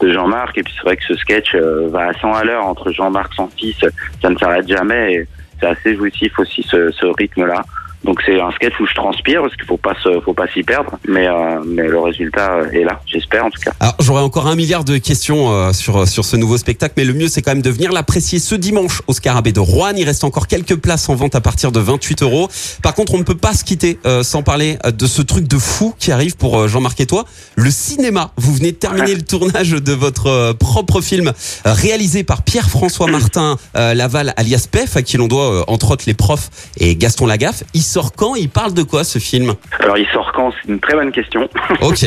de 0.01 0.13
Jean-Marc. 0.13 0.59
Et 0.59 0.63
puis 0.63 0.73
c'est 0.77 0.83
vrai 0.87 0.97
que 0.97 1.05
ce 1.05 1.15
sketch 1.15 1.55
euh, 1.55 1.89
va 1.91 2.09
à 2.09 2.13
100 2.15 2.33
à 2.33 2.45
l'heure 2.45 2.67
entre 2.67 2.91
Jean-Marc, 2.93 3.33
son 3.35 3.49
fils, 3.49 3.77
ça 4.23 4.29
ne 4.31 4.37
s'arrête 4.37 4.69
jamais. 4.69 5.13
Et 5.15 5.27
c'est 5.61 5.67
assez 5.67 5.95
jouissif 5.97 6.39
aussi 6.39 6.63
ce, 6.63 6.91
ce 6.93 7.07
rythme-là. 7.07 7.63
Donc 8.07 8.21
c'est 8.25 8.41
un 8.41 8.51
sketch 8.53 8.73
où 8.81 8.87
je 8.87 8.95
transpire 8.95 9.43
parce 9.43 9.55
qu'il 9.57 9.67
faut 9.67 9.77
pas 9.77 9.95
faut 10.25 10.35
pas 10.35 10.47
s'y 10.49 10.63
perdre. 10.63 10.99
Mais 11.09 11.27
euh, 11.27 11.61
mais 11.67 11.87
le 11.87 11.99
résultat 11.99 12.55
euh, 12.55 12.71
est 12.71 12.85
là, 12.85 13.01
j'espère 13.07 13.45
en 13.45 13.51
tout 13.51 13.61
cas. 13.61 13.73
Alors 13.81 13.97
j'aurais 14.01 14.23
encore 14.23 14.47
un 14.47 14.57
milliard 14.57 14.85
de 14.85 14.97
questions 14.99 15.51
euh, 15.51 15.73
sur 15.73 16.07
sur 16.09 16.25
ce 16.25 16.37
nouveau 16.37 16.57
spectacle, 16.57 16.95
mais 16.97 17.05
le 17.05 17.13
mieux 17.13 17.29
c'est 17.29 17.43
quand 17.43 17.53
même 17.53 17.63
de 17.63 17.71
venir 17.71 17.93
l'apprécier 17.93 18.39
ce 18.39 18.55
dimanche 18.55 19.03
au 19.07 19.13
Scarabée 19.13 19.53
de 19.53 19.61
Rouen. 19.61 19.93
Il 19.97 20.05
reste 20.05 20.25
encore 20.25 20.47
quelques 20.47 20.77
places 20.77 21.09
en 21.09 21.15
vente 21.15 21.35
à 21.35 21.41
partir 21.41 21.73
de 21.73 21.81
28 21.81 22.23
euros. 22.23 22.49
Par 22.83 22.95
contre, 22.95 23.15
on 23.15 23.19
ne 23.19 23.23
peut 23.25 23.37
pas 23.37 23.55
se 23.55 23.65
quitter 23.65 23.99
euh, 24.07 24.23
sans 24.23 24.43
parler 24.43 24.79
euh, 24.85 24.91
de 24.91 25.07
ce 25.07 25.23
truc 25.23 25.49
de 25.49 25.59
fou 25.59 25.95
qui 25.99 26.13
arrive 26.13 26.37
pour 26.37 26.59
euh, 26.59 26.69
Jean-Marc 26.69 27.01
et 27.01 27.07
toi, 27.07 27.25
le 27.57 27.71
cinéma. 27.71 28.33
Vous 28.37 28.55
venez 28.55 28.73
de 28.73 28.77
terminer 28.77 29.15
le 29.15 29.23
tournage 29.23 29.71
de 29.71 29.93
votre 29.93 30.27
euh, 30.27 30.55
propre 30.55 31.01
film 31.01 31.29
euh, 31.29 31.73
réalisé 31.73 32.25
par 32.25 32.43
Pierre-François 32.43 33.07
Martin 33.09 33.57
euh, 33.77 33.95
Laval 33.95 34.33
alias 34.37 34.67
PEF, 34.71 34.97
à 34.97 35.03
qui 35.03 35.17
l'on 35.17 35.29
doit 35.29 35.53
euh, 35.53 35.65
entre 35.69 35.91
autres 35.91 36.05
les 36.07 36.15
profs 36.15 36.51
et 36.79 36.97
Gaston 36.97 37.27
Lagaffe. 37.27 37.65
Sort 37.97 38.13
quand 38.21 38.35
Il 38.35 38.51
parle 38.51 38.75
de 38.75 38.83
quoi 38.83 39.03
ce 39.05 39.19
film 39.19 39.55
Alors 39.81 39.97
il 39.97 40.07
sort 40.09 40.31
quand? 40.35 40.53
C'est 40.57 40.69
une 40.73 40.81
très 40.81 40.95
bonne 40.95 41.13
question. 41.13 41.43
Ok. 41.81 42.03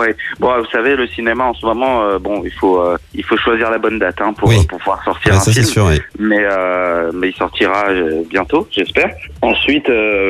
ouais. 0.00 0.14
Bon, 0.38 0.50
vous 0.62 0.70
savez, 0.70 0.94
le 0.96 1.06
cinéma 1.08 1.44
en 1.44 1.54
ce 1.54 1.64
moment, 1.66 2.02
euh, 2.02 2.18
bon, 2.18 2.42
il 2.44 2.52
faut 2.52 2.76
euh, 2.80 2.96
il 3.14 3.24
faut 3.24 3.36
choisir 3.36 3.70
la 3.70 3.78
bonne 3.78 3.98
date 3.98 4.20
hein, 4.20 4.32
pour 4.38 4.48
Oui. 4.48 4.64
pour 4.68 4.78
pouvoir 4.78 5.02
sortir 5.04 5.32
Ouais, 5.32 5.38
un 5.38 5.40
ça 5.40 5.52
film. 5.52 5.64
sûr. 5.64 5.90
Mais 6.18 6.38
euh, 6.40 7.10
mais 7.14 7.28
il 7.30 7.34
sortira 7.34 7.84
bientôt, 8.30 8.68
j'espère. 8.70 9.10
Ensuite, 9.42 9.88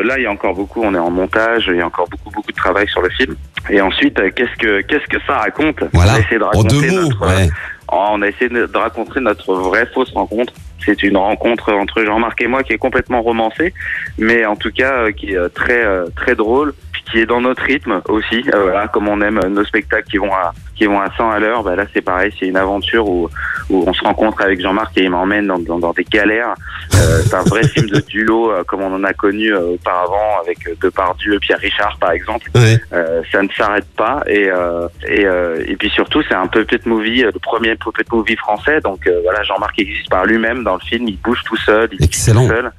là, 0.09 0.14
il 0.18 0.23
y 0.23 0.26
a 0.26 0.30
encore 0.30 0.54
beaucoup. 0.54 0.83
On 0.85 0.95
est 0.95 0.99
en 1.09 1.11
montage. 1.11 1.64
Il 1.68 1.76
y 1.76 1.80
a 1.83 1.87
encore 1.87 2.09
beaucoup 2.09 2.30
beaucoup 2.35 2.52
de 2.52 2.57
travail 2.57 2.87
sur 2.88 3.02
le 3.02 3.11
film. 3.11 3.35
Et 3.71 3.80
ensuite, 3.80 4.16
qu'est-ce 4.35 4.57
que 4.59 4.80
qu'est-ce 4.83 5.07
que 5.14 5.18
ça 5.26 5.35
raconte? 5.38 5.78
On 5.83 5.88
Voilà. 5.99 6.14
a 6.14 6.18
essayé 6.21 6.38
de 6.38 6.45
En 6.45 6.49
raconter 6.49 6.80
deux 6.80 6.90
mots. 6.90 7.02
notre, 7.09 7.26
Ouais. 7.26 7.49
On 7.90 8.23
a 8.23 8.28
essayé 8.28 8.49
de 8.49 8.68
raconter 8.76 9.21
notre 9.21 9.54
vraie 9.54 9.87
fausse 9.87 10.12
rencontre. 10.12 10.52
C'est 10.85 11.02
une 11.02 11.16
rencontre 11.16 11.73
entre 11.73 12.02
Jean-Marc 12.04 12.40
et 12.40 12.47
moi 12.47 12.62
qui 12.62 12.73
est 12.73 12.78
complètement 12.78 13.23
romancée, 13.23 13.75
mais 14.16 14.47
en 14.47 14.57
tout 14.57 14.71
cas 14.71 14.92
euh, 14.95 15.12
qui 15.12 15.33
est 15.33 15.37
euh, 15.37 15.49
très 15.49 15.85
euh, 15.85 16.07
très 16.16 16.35
drôle, 16.35 16.73
qui 17.11 17.19
est 17.21 17.27
dans 17.27 17.41
notre 17.41 17.62
rythme 17.62 18.00
aussi. 18.09 18.45
Euh, 18.55 18.62
voilà, 18.65 18.88
comme 18.88 19.09
on 19.09 19.21
aime 19.21 19.41
nos 19.49 19.65
spectacles 19.65 20.09
qui 20.11 20.19
vont 20.19 20.33
à 20.33 20.53
qui 20.75 20.87
vont 20.87 21.00
à 21.00 21.11
100 21.17 21.31
à 21.31 21.38
l'heure, 21.41 21.62
bah 21.65 21.75
là 21.75 21.85
c'est 21.93 22.03
pareil, 22.03 22.33
c'est 22.38 22.47
une 22.47 22.57
aventure 22.57 23.09
où 23.09 23.29
où 23.71 23.85
on 23.87 23.93
se 23.93 24.03
rencontre 24.03 24.41
avec 24.43 24.61
Jean-Marc 24.61 24.97
et 24.97 25.03
il 25.05 25.11
m'emmène 25.11 25.47
dans, 25.47 25.59
dans, 25.59 25.79
dans 25.79 25.93
des 25.93 26.05
galères. 26.05 26.55
Euh, 26.95 27.21
c'est 27.25 27.35
un 27.35 27.43
vrai 27.43 27.67
film 27.67 27.88
de 27.88 28.00
duo 28.00 28.50
euh, 28.50 28.62
comme 28.65 28.83
on 28.83 28.95
en 28.95 29.05
a 29.05 29.12
connu 29.12 29.53
euh, 29.53 29.75
auparavant 29.75 30.41
avec 30.41 30.67
euh, 30.69 30.75
Depardieu 30.81 31.38
Pierre 31.41 31.59
Richard 31.59 31.97
par 31.99 32.12
exemple. 32.12 32.50
Euh, 32.93 33.23
ça 33.33 33.43
ne 33.43 33.49
s'arrête 33.50 33.88
pas 33.97 34.23
et 34.27 34.49
euh, 34.50 34.87
et, 35.07 35.27
euh, 35.27 35.62
et 35.67 35.77
puis 35.77 35.91
surtout 35.91 36.23
c'est 36.29 36.35
un 36.35 36.47
puppet 36.47 36.81
movie, 36.87 37.23
le 37.23 37.33
premier 37.33 37.75
puppet 37.77 38.05
movie 38.12 38.37
français. 38.37 38.81
Donc 38.81 39.07
euh, 39.07 39.21
voilà, 39.25 39.43
Jean-Marc 39.43 39.79
existe 39.79 40.09
par 40.09 40.25
lui-même 40.27 40.62
dans 40.65 40.75
le 40.75 40.81
film, 40.81 41.09
il 41.09 41.19
bouge 41.19 41.43
tout 41.45 41.57
seul, 41.57 41.88
il 41.93 42.05
Excellent. 42.05 42.47
tout 42.47 42.55
seul 42.55 42.73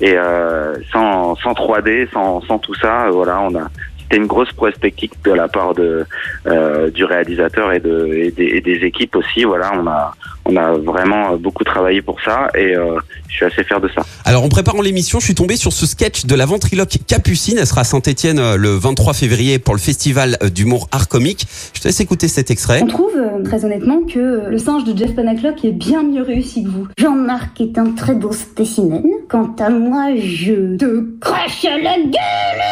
et 0.00 0.14
euh, 0.16 0.76
sans 0.92 1.34
sans 1.36 1.52
3D, 1.52 2.10
sans 2.12 2.40
sans 2.42 2.58
tout 2.58 2.74
ça, 2.74 3.06
euh, 3.06 3.10
voilà, 3.10 3.40
on 3.40 3.54
a 3.54 3.68
c'était 4.02 4.20
une 4.20 4.26
grosse 4.26 4.52
prouesse 4.52 4.78
technique 4.80 5.14
de 5.24 5.32
la 5.32 5.48
part 5.48 5.74
de 5.74 6.06
euh, 6.46 6.90
du 6.90 7.04
réalisateur 7.04 7.72
et 7.72 7.80
de 7.80 8.06
et 8.14 8.30
des, 8.30 8.44
et 8.44 8.60
des 8.60 8.84
équipes 8.84 9.16
aussi. 9.16 9.44
Voilà, 9.44 9.72
on 9.74 9.86
a 9.86 10.14
on 10.44 10.56
a 10.56 10.72
vraiment 10.72 11.36
beaucoup 11.36 11.64
travaillé 11.64 12.02
pour 12.02 12.20
ça 12.20 12.48
et 12.54 12.76
euh, 12.76 12.98
je 13.28 13.34
suis 13.34 13.44
assez 13.44 13.64
fier 13.64 13.80
de 13.80 13.88
ça. 13.88 14.02
Alors 14.24 14.44
en 14.44 14.48
préparant 14.48 14.80
l'émission, 14.80 15.18
je 15.18 15.24
suis 15.24 15.34
tombé 15.34 15.56
sur 15.56 15.72
ce 15.72 15.86
sketch 15.86 16.26
de 16.26 16.34
la 16.34 16.46
ventriloque 16.46 16.98
Capucine. 17.06 17.58
Elle 17.58 17.66
sera 17.66 17.82
à 17.82 17.84
Saint-Etienne 17.84 18.56
le 18.56 18.70
23 18.70 19.12
février 19.12 19.58
pour 19.58 19.74
le 19.74 19.80
festival 19.80 20.36
euh, 20.42 20.48
d'humour 20.48 20.88
art 20.92 21.08
comique. 21.08 21.46
Je 21.74 21.80
te 21.80 21.88
laisse 21.88 22.00
écouter 22.00 22.28
cet 22.28 22.50
extrait. 22.50 22.80
On 22.82 22.86
trouve, 22.86 23.16
euh, 23.16 23.42
très 23.44 23.64
honnêtement, 23.64 24.00
que 24.02 24.18
euh, 24.18 24.48
le 24.48 24.58
singe 24.58 24.84
de 24.84 24.96
Jeff 24.96 25.14
Panaclock 25.14 25.64
est 25.64 25.72
bien 25.72 26.02
mieux 26.02 26.22
réussi 26.22 26.64
que 26.64 26.68
vous. 26.68 26.86
Jean-Marc 26.98 27.60
est 27.60 27.78
un 27.78 27.92
très 27.92 28.14
beau 28.14 28.32
spécimen. 28.32 29.02
Quant 29.28 29.56
à 29.58 29.70
moi, 29.70 30.14
je 30.16 30.76
te 30.76 31.18
crache 31.20 31.64
à 31.64 31.76
la 31.78 31.96
gueule 31.96 32.62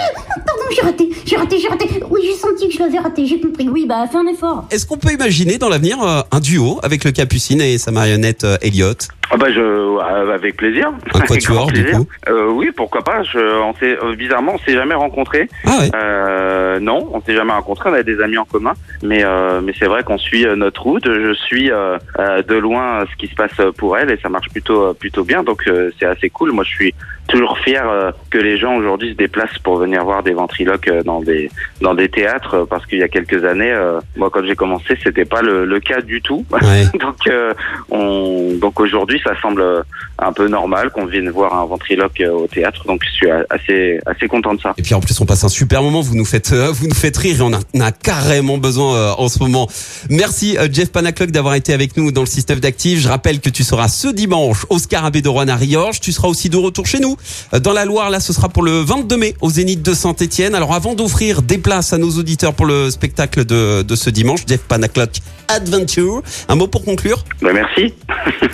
Pardon, 0.47 0.63
j'ai 0.73 0.83
raté, 0.83 1.11
j'ai 1.27 1.37
raté, 1.37 1.59
j'ai 1.59 1.69
raté. 1.69 1.89
Oui, 2.09 2.21
j'ai 2.25 2.35
senti 2.35 2.69
que 2.69 2.75
je 2.75 2.79
l'avais 2.79 2.99
raté, 2.99 3.27
j'ai 3.27 3.41
compris. 3.41 3.69
Oui, 3.69 3.87
bah, 3.89 4.07
fais 4.11 4.19
un 4.19 4.27
effort. 4.27 4.65
Est-ce 4.71 4.87
qu'on 4.87 4.97
peut 4.97 5.13
imaginer 5.13 5.59
dans 5.59 5.69
l'avenir 5.69 6.01
euh, 6.01 6.21
un 6.31 6.39
duo 6.39 6.79
avec 6.85 7.03
le 7.03 7.11
Capucine 7.11 7.61
et 7.61 7.77
sa 7.79 7.91
marionnette 7.91 8.45
euh, 8.45 8.57
Elliot 8.63 8.95
Ah 9.31 9.37
bah 9.37 9.47
je 9.53 9.61
euh, 9.61 10.35
avec 10.35 10.57
plaisir. 10.57 10.93
Un 11.15 11.21
quatuor, 11.21 11.67
du 11.73 11.85
coup 11.85 12.07
Euh, 12.29 12.49
oui, 12.51 12.71
pourquoi 12.77 13.03
pas. 13.03 13.23
Je, 13.23 13.39
on 13.39 13.75
s'est 13.75 13.97
euh, 14.03 14.15
bizarrement 14.15 14.53
on 14.55 14.59
s'est 14.59 14.75
jamais 14.75 14.95
rencontrés. 14.95 15.49
Ah 15.67 15.79
ouais. 15.79 15.91
Euh, 15.95 16.81
non, 16.81 17.09
on 17.13 17.21
s'est 17.23 17.35
jamais 17.35 17.53
rencontrés. 17.53 17.91
On 17.91 17.95
a 17.95 18.03
des 18.03 18.21
amis 18.21 18.39
en 18.39 18.45
commun, 18.45 18.73
mais 19.03 19.25
euh, 19.25 19.61
mais 19.63 19.73
c'est 19.79 19.87
vrai 19.87 20.03
qu'on 20.03 20.19
suit 20.19 20.47
euh, 20.47 20.57
notre 20.57 20.83
route. 20.83 21.05
Je 21.07 21.33
suis 21.35 21.69
de 21.69 22.55
loin 22.55 23.05
ce 23.11 23.17
qui 23.17 23.29
se 23.29 23.35
passe 23.35 23.57
pour 23.77 23.97
elle 23.97 24.11
et 24.11 24.19
ça 24.23 24.29
marche 24.29 24.49
plutôt 24.51 24.95
plutôt 24.95 25.25
bien. 25.25 25.43
Donc 25.43 25.63
euh, 25.67 25.91
c'est 25.99 26.07
assez 26.07 26.31
cool. 26.31 26.53
Moi, 26.53 26.65
je 26.65 26.71
suis 26.71 26.95
toujours 27.29 27.59
fier 27.59 28.13
que 28.31 28.37
les 28.37 28.59
gens 28.59 28.77
aujourd'hui 28.77 29.13
se 29.13 29.17
déplacent 29.17 29.59
pour 29.61 29.79
venir 29.79 30.05
voir 30.05 30.23
des 30.23 30.35
ventriloques 30.35 30.91
dans 31.05 31.21
des 31.21 31.51
dans 31.81 31.95
des 31.95 32.09
théâtres 32.09 32.67
parce 32.69 32.85
qu'il 32.87 32.99
y 32.99 33.03
a 33.03 33.09
quelques 33.09 33.45
années, 33.45 33.73
euh, 33.73 34.01
moi 34.17 34.31
quand 34.31 34.45
j'ai 34.45 34.55
commencé, 34.57 34.97
c'était 35.03 35.25
pas 35.25 35.41
le, 35.43 35.65
le 35.65 35.81
cas 35.81 36.01
du 36.01 36.21
tout. 36.21 36.45
Ouais. 36.51 36.85
donc 37.01 37.17
euh, 37.27 37.55
on 37.91 38.55
donc 38.61 38.79
aujourd'hui, 38.81 39.14
ça 39.23 39.33
semble 39.41 39.61
euh, 39.61 39.83
un 40.19 40.33
peu 40.33 40.49
normal 40.49 40.91
qu'on 40.91 41.07
vienne 41.07 41.29
voir 41.31 41.55
un 41.55 41.65
ventriloque 41.67 42.21
euh, 42.21 42.31
au 42.31 42.47
théâtre. 42.47 42.85
Donc 42.87 43.03
je 43.05 43.11
suis 43.11 43.31
assez 43.51 43.99
assez 44.07 44.29
content 44.29 44.55
de 44.55 44.61
ça. 44.61 44.75
Et 44.77 44.83
puis 44.83 44.95
en 44.95 45.01
plus 45.01 45.21
on 45.21 45.27
passe 45.27 45.45
un 45.45 45.49
super 45.49 45.83
moment. 45.83 46.01
Vous 46.01 46.15
nous 46.15 46.25
faites, 46.25 46.53
euh, 46.53 46.73
rire 47.17 47.37
et 47.39 47.43
on 47.43 47.53
a, 47.53 47.87
a 47.87 47.93
carrément 47.93 48.59
besoin 48.59 49.13
en 49.13 49.29
ce 49.29 49.39
moment. 49.39 49.69
Merci 50.11 50.57
Jeff 50.73 50.91
Panaclock 50.91 51.31
d'avoir 51.31 51.55
été 51.55 51.73
avec 51.73 51.97
nous 51.97 52.13
dans 52.13 52.23
le 52.23 52.27
système 52.27 52.61
d'Active. 52.61 52.99
Je 52.99 53.09
rappelle 53.09 53.41
que 53.41 53.51
tu 53.51 53.63
seras 53.63 53.89
ce 53.89 54.09
dimanche 54.09 54.67
au 54.71 54.79
Scarabée 54.79 55.23
de 55.23 55.29
Rouen 55.29 55.49
à. 55.49 56.01
Tu 56.01 56.13
seras 56.13 56.29
aussi 56.29 56.49
de 56.49 56.57
retour 56.57 56.87
chez 56.87 57.01
nous 57.01 57.17
dans 57.61 57.73
la 57.73 57.85
Loire. 57.85 58.11
Là, 58.11 58.21
ce 58.21 58.33
sera 58.33 58.49
pour 58.49 58.63
le 58.63 58.81
22 58.81 59.17
mai 59.17 59.35
au 59.41 59.51
Zénith 59.51 59.83
de 59.83 59.95
Saint-Étienne. 59.95 60.55
Alors 60.55 60.75
avant 60.75 60.95
d'offrir 60.95 61.43
des 61.43 61.59
places 61.59 61.93
à 61.93 61.99
nos 61.99 62.11
auditeurs 62.11 62.55
pour 62.55 62.67
le 62.67 62.91
spectacle 62.91 63.45
de, 63.45 63.83
de 63.83 63.97
ce 63.97 64.11
dimanche, 64.11 64.41
Jeff 64.47 64.61
Panaclock 64.61 65.21
Adventure. 65.49 66.23
Un 66.49 66.55
mot 66.57 66.67
pour 66.67 66.85
conclure 66.85 67.25
Bah, 67.43 67.51
merci. 67.53 67.95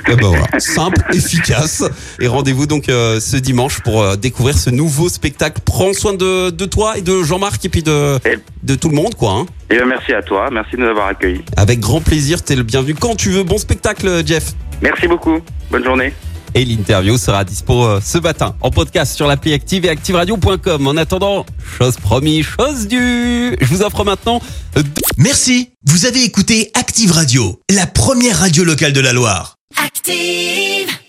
Eh 0.09 0.17
ben 0.17 0.27
voilà, 0.29 0.47
simple, 0.59 1.01
efficace. 1.13 1.83
Et 2.21 2.27
rendez-vous 2.27 2.67
donc 2.67 2.89
euh, 2.89 3.21
ce 3.21 3.37
dimanche 3.37 3.81
pour 3.83 4.03
euh, 4.03 4.17
découvrir 4.17 4.57
ce 4.59 4.71
nouveau 4.71 5.09
spectacle. 5.09 5.61
Prends 5.65 5.93
soin 5.93 6.15
de, 6.15 6.51
de 6.51 6.65
toi 6.65 6.99
et 6.99 7.03
de 7.03 7.23
Jean-Marc 7.23 7.65
et 7.65 7.69
puis 7.69 7.83
de, 7.83 8.17
Et- 8.29 8.39
de 8.63 8.75
tout 8.75 8.89
le 8.89 8.95
monde, 8.97 9.15
quoi. 9.15 9.33
hein. 9.33 9.47
Et 9.71 9.77
ben, 9.79 9.87
merci 9.87 10.13
à 10.13 10.23
toi. 10.23 10.49
Merci 10.51 10.73
de 10.77 10.81
nous 10.83 10.89
avoir 10.89 11.09
accueillis. 11.09 11.43
Avec 11.57 11.81
grand 11.81 12.01
plaisir, 12.01 12.43
t'es 12.43 12.57
le 12.57 12.63
bienvenu 12.65 12.95
quand 12.95 13.15
tu 13.15 13.31
veux. 13.31 13.43
Bon 13.45 13.59
spectacle, 13.59 14.23
Jeff. 14.27 14.53
Merci 14.83 15.07
beaucoup. 15.07 15.39
Bonne 15.71 15.85
journée. 15.85 16.13
Et 16.55 16.65
l'interview 16.65 17.17
sera 17.17 17.45
dispo 17.45 17.85
euh, 17.85 18.01
ce 18.05 18.19
matin 18.19 18.55
en 18.61 18.71
podcast 18.71 19.15
sur 19.15 19.27
l'appli 19.27 19.53
Active 19.53 19.85
et 19.85 19.91
ActiveRadio.com. 19.91 20.87
En 20.87 20.97
attendant, 20.97 21.47
chose 21.79 21.97
promis, 21.97 22.43
chose 22.43 22.89
due. 22.89 23.57
Je 23.61 23.67
vous 23.67 23.83
offre 23.83 24.05
maintenant 24.05 24.41
Merci. 25.17 25.71
Vous 25.87 26.07
avez 26.07 26.25
écouté 26.25 26.71
Active 26.75 27.13
Radio, 27.13 27.61
la 27.71 27.87
première 27.87 28.39
radio 28.39 28.65
locale 28.65 28.93
de 28.93 29.01
la 29.01 29.13
Loire. 29.13 29.57
Active. 29.83 31.00